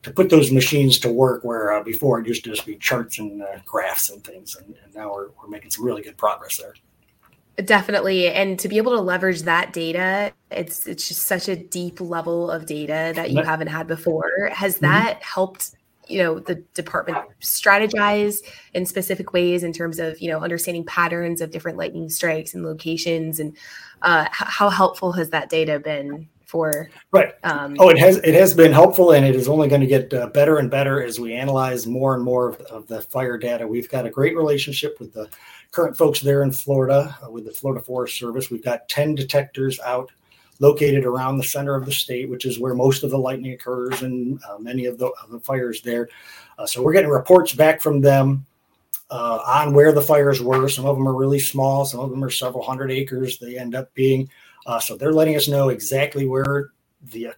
to 0.04 0.12
put 0.12 0.30
those 0.30 0.52
machines 0.52 0.98
to 0.98 1.12
work 1.12 1.44
where 1.44 1.74
uh, 1.74 1.84
before 1.84 2.20
it 2.20 2.28
used 2.28 2.44
to 2.44 2.50
just 2.50 2.66
be 2.66 2.76
charts 2.78 3.20
and 3.20 3.42
uh, 3.42 3.46
graphs 3.66 4.10
and 4.10 4.24
things 4.24 4.56
and, 4.56 4.76
and 4.84 4.94
now 4.96 5.14
we're, 5.14 5.30
we're 5.42 5.50
making 5.50 5.72
some 5.72 5.86
really 5.86 6.02
good 6.02 6.18
progress 6.18 6.58
there 6.58 6.74
definitely 7.66 8.28
and 8.30 8.58
to 8.60 8.68
be 8.68 8.78
able 8.78 8.96
to 8.96 9.02
leverage 9.02 9.44
that 9.44 9.74
data 9.74 10.34
it's 10.50 10.88
it's 10.88 11.08
just 11.08 11.26
such 11.26 11.48
a 11.48 11.56
deep 11.56 12.00
level 12.02 12.50
of 12.50 12.66
data 12.66 13.12
that 13.16 13.32
you 13.32 13.42
haven't 13.44 13.68
had 13.68 13.88
before 13.88 14.50
has 14.52 14.76
mm-hmm. 14.76 14.86
that 14.86 15.16
mm-hmm. 15.16 15.24
helped 15.24 15.76
you 16.12 16.18
know 16.18 16.40
the 16.40 16.56
department 16.74 17.18
strategize 17.42 18.38
in 18.74 18.86
specific 18.86 19.34
ways 19.34 19.64
in 19.64 19.74
terms 19.74 20.00
of 20.00 20.20
you 20.22 20.30
know 20.30 20.40
understanding 20.40 20.86
patterns 20.86 21.42
of 21.42 21.52
different 21.52 21.78
lightning 21.78 22.10
strikes 22.10 22.54
and 22.54 22.64
locations 22.64 23.40
and 23.40 23.56
uh, 24.02 24.26
how 24.32 24.70
helpful 24.70 25.12
has 25.12 25.30
that 25.30 25.50
data 25.50 25.80
been 25.80 26.28
for 26.52 26.90
right. 27.12 27.34
um, 27.46 27.78
oh 27.80 27.88
it 27.88 27.98
has 27.98 28.18
it 28.18 28.34
has 28.34 28.54
been 28.54 28.74
helpful 28.74 29.12
and 29.12 29.26
it 29.26 29.36
is 29.36 29.48
only 29.48 29.70
going 29.70 29.80
to 29.80 29.88
get 29.88 30.14
uh, 30.14 30.28
better 30.28 30.58
and 30.58 30.70
better 30.70 31.02
as 31.02 31.18
we 31.18 31.34
analyze 31.34 31.88
more 31.88 32.14
and 32.14 32.22
more 32.22 32.50
of, 32.50 32.60
of, 32.64 32.88
the 32.88 33.02
fire 33.02 33.38
data. 33.38 33.66
We've 33.66 33.88
got 33.88 34.06
a 34.06 34.10
great 34.10 34.36
relationship 34.36 35.00
with 35.00 35.14
the 35.14 35.30
current 35.72 35.96
folks 35.96 36.20
there 36.20 36.44
in 36.44 36.52
florida 36.52 37.18
uh, 37.26 37.32
with 37.32 37.46
the 37.46 37.52
florida 37.52 37.82
forest 37.82 38.18
service. 38.18 38.52
We've 38.52 38.64
got 38.64 38.90
10 38.90 39.16
detectors 39.16 39.80
out 39.80 40.12
located 40.62 41.06
around 41.06 41.38
the 41.38 41.44
center 41.44 41.76
of 41.76 41.86
the 41.86 41.92
state, 41.92 42.30
which 42.30 42.46
is 42.46 42.60
where 42.60 42.74
most 42.74 43.04
of 43.04 43.10
the 43.10 43.18
lightning 43.18 43.52
occurs 43.52 44.04
and 44.04 44.40
uh, 44.50 44.58
many 44.58 44.86
of 44.86 44.98
the, 44.98 45.08
of 45.24 45.30
the, 45.32 45.40
fires 45.40 45.82
there. 45.82 46.08
Uh, 46.58 46.66
so 46.66 46.82
we're 46.82 46.94
getting 46.94 47.10
reports 47.10 47.54
back 47.54 47.82
from 47.82 48.00
them 48.00 48.46
uh, 49.10 49.40
on 49.46 49.74
where 49.74 49.92
the 49.92 50.02
fires 50.02 50.42
were. 50.42 50.70
Some 50.70 50.86
of 50.86 50.96
them 50.96 51.08
are 51.08 51.16
really 51.16 51.40
small, 51.40 51.84
some 51.84 52.00
of 52.00 52.12
them 52.12 52.24
are 52.24 52.30
several 52.30 52.64
hundred 52.64 52.92
acres. 52.92 53.40
They 53.40 53.58
end 53.58 53.76
up 53.76 53.94
being 53.94 54.30
uh, 54.66 54.80
so 54.80 54.96
they're 54.96 55.14
letting 55.14 55.36
us 55.36 55.48
know 55.48 55.70
exactly 55.70 56.28
where 56.28 56.72
the 57.12 57.28
uh, 57.28 57.34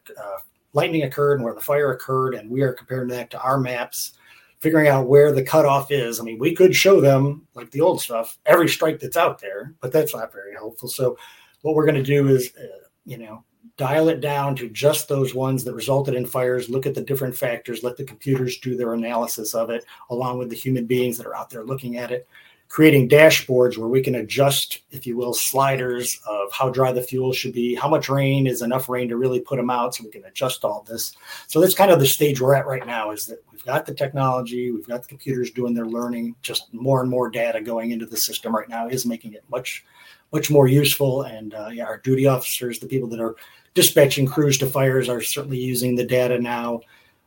lightning 0.74 1.04
occurred 1.04 1.36
and 1.36 1.44
where 1.44 1.54
the 1.54 1.62
fire 1.62 1.94
occurred, 1.94 2.36
and 2.36 2.50
we 2.50 2.62
are 2.62 2.74
comparing 2.74 3.08
that 3.10 3.30
to 3.32 3.40
our 3.40 3.58
maps 3.58 4.14
figuring 4.60 4.88
out 4.88 5.08
where 5.08 5.34
the 5.34 5.44
cutoff 5.44 5.92
is. 5.92 6.20
I 6.20 6.24
mean, 6.24 6.40
we 6.40 6.56
could 6.56 6.74
show 6.74 7.02
them 7.02 7.46
like 7.54 7.70
the 7.72 7.82
old 7.82 8.02
stuff, 8.02 8.40
every 8.46 8.70
strike 8.70 8.98
that's 9.00 9.18
out 9.18 9.40
there, 9.40 9.74
but 9.82 9.92
that's 9.92 10.16
not 10.16 10.32
very 10.32 10.54
helpful. 10.54 10.88
So, 10.88 11.18
what 11.64 11.76
we're 11.76 11.86
going 11.86 11.96
to 11.96 12.04
do 12.04 12.28
is, 12.30 12.54
uh, 12.58 12.88
you 13.06 13.18
know, 13.18 13.44
dial 13.78 14.10
it 14.10 14.22
down 14.22 14.56
to 14.56 14.70
just 14.70 15.08
those 15.08 15.34
ones 15.34 15.63
that 15.63 15.74
resulted 15.74 16.16
in 16.16 16.26
fires, 16.26 16.70
look 16.70 16.86
at 16.86 16.94
the 16.94 17.02
different 17.02 17.36
factors, 17.36 17.84
let 17.84 17.98
the 17.98 18.04
computers 18.04 18.58
do 18.60 18.76
their 18.76 18.94
analysis 18.94 19.54
of 19.54 19.70
it, 19.70 19.86
along 20.10 20.38
with 20.38 20.50
the 20.50 20.56
human 20.56 20.86
beings 20.86 21.18
that 21.18 21.26
are 21.26 21.36
out 21.36 21.50
there 21.50 21.63
looking 21.63 21.98
at 21.98 22.12
it, 22.12 22.28
creating 22.74 23.08
dashboards 23.08 23.78
where 23.78 23.88
we 23.88 24.02
can 24.02 24.16
adjust, 24.16 24.80
if 24.90 25.06
you 25.06 25.16
will, 25.16 25.32
sliders 25.32 26.20
of 26.28 26.52
how 26.52 26.72
dry 26.72 26.92
the 26.92 27.04
fuel 27.04 27.32
should 27.32 27.54
be, 27.54 27.76
how 27.76 27.88
much 27.88 28.10
rain 28.10 28.48
is 28.48 28.64
enough 28.64 28.90
rain 28.90 29.08
to 29.08 29.16
really 29.16 29.40
put 29.40 29.58
them 29.58 29.70
out, 29.70 29.94
so 29.94 30.04
we 30.04 30.10
can 30.10 30.26
adjust 30.26 30.66
all 30.66 30.84
this. 30.90 31.16
So 31.46 31.62
that's 31.62 31.76
kind 31.76 31.92
of 31.92 32.00
the 32.00 32.08
stage 32.08 32.42
we're 32.42 32.56
at 32.56 32.66
right 32.66 32.84
now 32.84 33.12
is 33.12 33.28
that 33.28 33.44
we've 33.52 33.64
got 33.64 33.86
the 33.86 33.94
technology, 33.94 34.72
we've 34.72 34.88
got 34.88 35.04
the 35.04 35.08
computers 35.08 35.52
doing 35.52 35.76
their 35.76 35.86
learning, 35.86 36.36
just 36.42 36.74
more 36.74 37.02
and 37.02 37.12
more 37.12 37.30
data 37.30 37.62
going 37.62 37.92
into 37.92 38.08
the 38.08 38.18
system 38.18 38.56
right 38.56 38.68
now 38.68 38.88
is 38.88 39.06
making 39.06 39.34
it 39.34 39.44
much, 39.52 39.86
much 40.32 40.50
more 40.50 40.68
useful. 40.68 41.22
And 41.22 41.54
uh, 41.54 41.70
yeah, 41.72 41.86
our 41.86 42.00
duty 42.00 42.26
officers, 42.26 42.80
the 42.80 42.88
people 42.88 43.10
that 43.10 43.20
are 43.20 43.36
dispatching 43.76 44.26
crews 44.26 44.58
to 44.58 44.66
fires 44.66 45.10
are 45.10 45.22
certainly 45.22 45.60
using 45.60 45.94
the 45.94 46.08
data 46.08 46.40
now. 46.40 46.82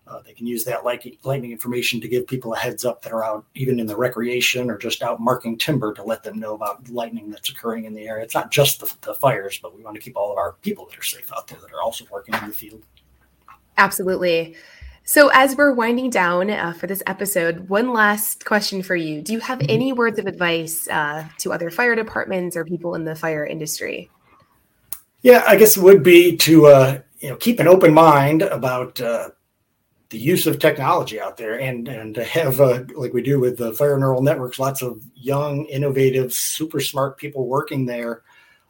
Uh, 0.08 0.20
they 0.24 0.32
can 0.32 0.46
use 0.46 0.62
that 0.64 0.84
lightning, 0.84 1.16
lightning 1.24 1.50
information 1.50 2.00
to 2.00 2.06
give 2.06 2.26
people 2.26 2.54
a 2.54 2.56
heads 2.56 2.84
up 2.84 3.02
that 3.02 3.12
are 3.12 3.24
out, 3.24 3.44
even 3.54 3.80
in 3.80 3.86
the 3.86 3.96
recreation 3.96 4.70
or 4.70 4.78
just 4.78 5.02
out 5.02 5.20
marking 5.20 5.58
timber 5.58 5.92
to 5.92 6.02
let 6.02 6.22
them 6.22 6.38
know 6.38 6.54
about 6.54 6.88
lightning 6.88 7.28
that's 7.28 7.50
occurring 7.50 7.86
in 7.86 7.92
the 7.92 8.06
area. 8.06 8.22
It's 8.22 8.34
not 8.34 8.52
just 8.52 8.78
the, 8.78 8.94
the 9.00 9.14
fires, 9.14 9.58
but 9.60 9.76
we 9.76 9.82
want 9.82 9.96
to 9.96 10.00
keep 10.00 10.16
all 10.16 10.30
of 10.30 10.38
our 10.38 10.52
people 10.62 10.86
that 10.86 10.98
are 10.98 11.02
safe 11.02 11.32
out 11.36 11.48
there 11.48 11.58
that 11.60 11.72
are 11.72 11.82
also 11.82 12.04
working 12.10 12.34
in 12.34 12.48
the 12.48 12.54
field. 12.54 12.82
Absolutely. 13.78 14.54
So, 15.08 15.30
as 15.32 15.56
we're 15.56 15.72
winding 15.72 16.10
down 16.10 16.50
uh, 16.50 16.72
for 16.72 16.88
this 16.88 17.00
episode, 17.06 17.68
one 17.68 17.92
last 17.92 18.44
question 18.44 18.82
for 18.82 18.96
you. 18.96 19.22
Do 19.22 19.32
you 19.32 19.40
have 19.40 19.60
mm-hmm. 19.60 19.70
any 19.70 19.92
words 19.92 20.18
of 20.18 20.26
advice 20.26 20.88
uh, 20.88 21.24
to 21.38 21.52
other 21.52 21.70
fire 21.70 21.94
departments 21.94 22.56
or 22.56 22.64
people 22.64 22.96
in 22.96 23.04
the 23.04 23.14
fire 23.14 23.46
industry? 23.46 24.10
Yeah, 25.22 25.44
I 25.46 25.56
guess 25.56 25.76
it 25.76 25.82
would 25.82 26.02
be 26.02 26.36
to 26.38 26.66
uh, 26.66 27.00
you 27.20 27.30
know 27.30 27.36
keep 27.36 27.60
an 27.60 27.68
open 27.68 27.94
mind 27.94 28.42
about 28.42 29.00
uh, 29.00 29.30
the 30.10 30.18
use 30.18 30.46
of 30.46 30.58
technology 30.58 31.20
out 31.20 31.36
there, 31.36 31.58
and 31.58 31.88
and 31.88 32.14
to 32.14 32.24
have 32.24 32.60
uh, 32.60 32.84
like 32.94 33.12
we 33.12 33.22
do 33.22 33.40
with 33.40 33.58
the 33.58 33.72
fire 33.74 33.98
neural 33.98 34.22
networks, 34.22 34.58
lots 34.58 34.82
of 34.82 35.02
young, 35.14 35.64
innovative, 35.66 36.32
super 36.32 36.80
smart 36.80 37.16
people 37.16 37.46
working 37.46 37.86
there. 37.86 38.22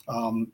Um, 0.09 0.53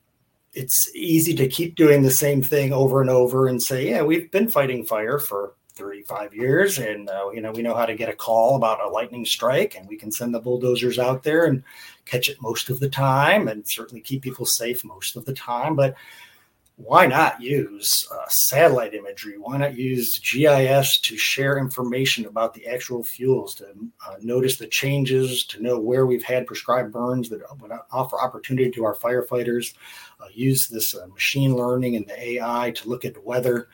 it's 0.54 0.90
easy 0.94 1.34
to 1.34 1.48
keep 1.48 1.76
doing 1.76 2.02
the 2.02 2.10
same 2.10 2.42
thing 2.42 2.72
over 2.72 3.00
and 3.00 3.08
over 3.08 3.48
and 3.48 3.62
say, 3.62 3.88
yeah, 3.88 4.02
we've 4.02 4.30
been 4.30 4.48
fighting 4.48 4.84
fire 4.84 5.18
for 5.18 5.54
35 5.74 6.34
years 6.34 6.78
and 6.78 7.08
uh, 7.08 7.30
you 7.32 7.40
know 7.40 7.50
we 7.52 7.62
know 7.62 7.74
how 7.74 7.86
to 7.86 7.94
get 7.94 8.08
a 8.08 8.14
call 8.14 8.56
about 8.56 8.82
a 8.82 8.88
lightning 8.88 9.24
strike 9.24 9.74
and 9.74 9.88
we 9.88 9.96
can 9.96 10.12
send 10.12 10.34
the 10.34 10.40
bulldozers 10.40 10.98
out 10.98 11.22
there 11.22 11.46
and 11.46 11.62
catch 12.04 12.28
it 12.28 12.36
most 12.42 12.68
of 12.68 12.78
the 12.78 12.88
time 12.88 13.48
and 13.48 13.66
certainly 13.66 14.00
keep 14.00 14.22
people 14.22 14.44
safe 14.44 14.84
most 14.84 15.16
of 15.16 15.24
the 15.24 15.32
time 15.32 15.74
but 15.74 15.94
why 16.76 17.06
not 17.06 17.40
use 17.40 18.08
uh, 18.12 18.24
satellite 18.28 18.94
imagery 18.94 19.36
why 19.38 19.56
not 19.56 19.76
use 19.76 20.18
gis 20.18 20.98
to 21.00 21.16
share 21.16 21.58
information 21.58 22.26
about 22.26 22.54
the 22.54 22.66
actual 22.66 23.04
fuels 23.04 23.54
to 23.54 23.66
uh, 23.66 24.14
notice 24.22 24.56
the 24.56 24.66
changes 24.66 25.44
to 25.44 25.62
know 25.62 25.78
where 25.78 26.06
we've 26.06 26.24
had 26.24 26.46
prescribed 26.46 26.92
burns 26.92 27.28
that 27.28 27.40
would 27.60 27.70
offer 27.90 28.20
opportunity 28.20 28.70
to 28.70 28.84
our 28.84 28.96
firefighters 28.96 29.74
uh, 30.20 30.26
use 30.32 30.68
this 30.68 30.94
uh, 30.94 31.06
machine 31.08 31.54
learning 31.54 31.96
and 31.96 32.06
the 32.06 32.20
ai 32.20 32.70
to 32.70 32.88
look 32.88 33.04
at 33.04 33.22
weather 33.22 33.68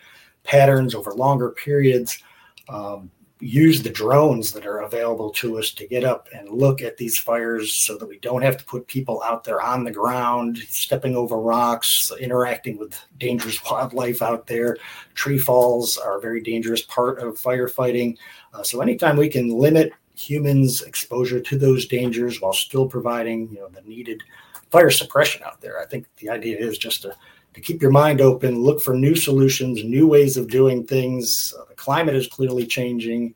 patterns 0.49 0.95
over 0.95 1.13
longer 1.13 1.51
periods. 1.51 2.23
Um, 2.69 3.11
use 3.41 3.83
the 3.83 3.91
drones 3.91 4.53
that 4.53 4.67
are 4.67 4.81
available 4.81 5.31
to 5.31 5.59
us 5.59 5.71
to 5.71 5.87
get 5.87 6.05
up 6.05 6.29
and 6.35 6.49
look 6.49 6.83
at 6.83 6.97
these 6.97 7.19
fires 7.19 7.85
so 7.87 7.97
that 7.97 8.09
we 8.09 8.19
don't 8.19 8.43
have 8.43 8.57
to 8.57 8.65
put 8.65 8.87
people 8.87 9.23
out 9.23 9.45
there 9.45 9.61
on 9.61 9.85
the 9.85 9.91
ground, 9.91 10.59
stepping 10.69 11.17
over 11.17 11.37
rocks, 11.37 12.11
interacting 12.21 12.79
with 12.79 12.99
dangerous 13.19 13.63
wildlife 13.71 14.23
out 14.23 14.47
there. 14.47 14.77
Tree 15.15 15.39
falls 15.39 15.97
are 15.97 16.19
a 16.19 16.21
very 16.21 16.41
dangerous 16.41 16.83
part 16.83 17.19
of 17.19 17.35
firefighting. 17.35 18.17
Uh, 18.53 18.63
so, 18.63 18.81
anytime 18.81 19.17
we 19.17 19.29
can 19.29 19.49
limit 19.51 19.93
humans' 20.17 20.83
exposure 20.83 21.41
to 21.41 21.57
those 21.57 21.87
dangers 21.87 22.41
while 22.41 22.53
still 22.53 22.89
providing 22.89 23.49
you 23.53 23.61
know, 23.61 23.69
the 23.69 23.83
needed 23.83 24.23
fire 24.71 24.91
suppression 24.91 25.43
out 25.45 25.61
there, 25.61 25.81
I 25.81 25.87
think 25.87 26.07
the 26.17 26.31
idea 26.31 26.59
is 26.59 26.77
just 26.77 27.03
to 27.03 27.15
to 27.59 27.65
keep 27.65 27.83
your 27.83 27.91
mind 27.91 28.21
open, 28.21 28.63
look 28.63 28.81
for 28.81 28.95
new 28.95 29.17
solutions, 29.17 29.83
new 29.83 30.07
ways 30.07 30.37
of 30.37 30.49
doing 30.49 30.87
things. 30.87 31.53
Uh, 31.59 31.65
the 31.65 31.75
climate 31.75 32.15
is 32.15 32.29
clearly 32.29 32.65
changing. 32.65 33.35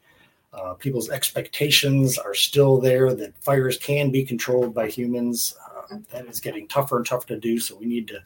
Uh, 0.53 0.75
people's 0.75 1.11
expectations 1.11 2.19
are 2.19 2.35
still 2.35 2.81
there 2.81 3.15
that 3.15 3.37
fires 3.43 3.79
can 3.79 4.11
be 4.11 4.25
controlled 4.25 4.73
by 4.73 4.87
humans. 4.89 5.57
Uh, 5.67 5.97
that 6.13 6.27
is 6.27 6.39
getting 6.39 6.69
tougher 6.69 6.99
and 6.99 7.07
tougher 7.07 7.27
to 7.27 7.41
do. 7.41 7.59
So 7.59 7.77
we 7.77 7.87
need 7.87 8.07
to 8.09 8.21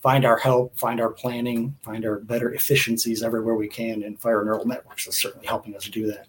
find 0.00 0.24
our 0.24 0.36
help, 0.36 0.76
find 0.76 1.00
our 1.00 1.10
planning, 1.10 1.76
find 1.82 2.04
our 2.04 2.18
better 2.18 2.52
efficiencies 2.52 3.22
everywhere 3.22 3.54
we 3.54 3.68
can. 3.68 4.02
And 4.02 4.18
Fire 4.18 4.44
Neural 4.44 4.66
Networks 4.66 5.06
is 5.06 5.20
certainly 5.20 5.46
helping 5.46 5.76
us 5.76 5.84
do 5.84 6.08
that. 6.08 6.26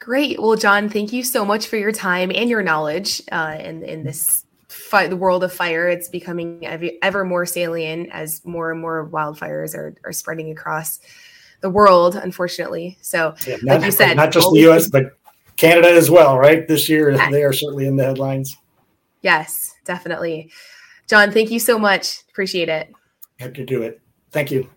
Great. 0.00 0.40
Well, 0.40 0.56
John, 0.56 0.88
thank 0.88 1.12
you 1.12 1.22
so 1.22 1.44
much 1.44 1.68
for 1.68 1.76
your 1.76 1.92
time 1.92 2.32
and 2.34 2.50
your 2.50 2.62
knowledge 2.62 3.22
uh, 3.30 3.58
in, 3.60 3.84
in 3.84 4.02
this 4.02 4.44
fi- 4.90 5.06
the 5.06 5.16
world 5.16 5.44
of 5.44 5.52
fire. 5.52 5.88
It's 5.88 6.08
becoming 6.08 6.66
ever, 6.66 6.90
ever 7.02 7.24
more 7.24 7.46
salient 7.46 8.10
as 8.12 8.44
more 8.44 8.70
and 8.72 8.80
more 8.80 9.08
wildfires 9.08 9.74
are, 9.74 9.94
are 10.04 10.12
spreading 10.12 10.50
across 10.50 11.00
the 11.60 11.70
world, 11.70 12.16
unfortunately. 12.16 12.98
So, 13.00 13.34
yeah, 13.46 13.56
not, 13.62 13.76
like 13.76 13.86
you 13.86 13.92
said, 13.92 14.16
not 14.16 14.32
just 14.32 14.50
the 14.52 14.60
U.S., 14.60 14.88
but 14.88 15.16
Canada 15.56 15.90
as 15.90 16.10
well, 16.10 16.36
right? 16.36 16.66
This 16.66 16.88
year, 16.88 17.10
yeah. 17.10 17.30
they 17.30 17.44
are 17.44 17.52
certainly 17.52 17.86
in 17.86 17.96
the 17.96 18.04
headlines. 18.04 18.56
Yes, 19.22 19.74
definitely. 19.84 20.50
John, 21.06 21.30
thank 21.30 21.50
you 21.50 21.60
so 21.60 21.78
much. 21.78 22.22
Appreciate 22.30 22.68
it. 22.68 22.92
Happy 23.38 23.54
to 23.54 23.64
do 23.64 23.82
it. 23.82 24.00
Thank 24.32 24.50
you. 24.50 24.68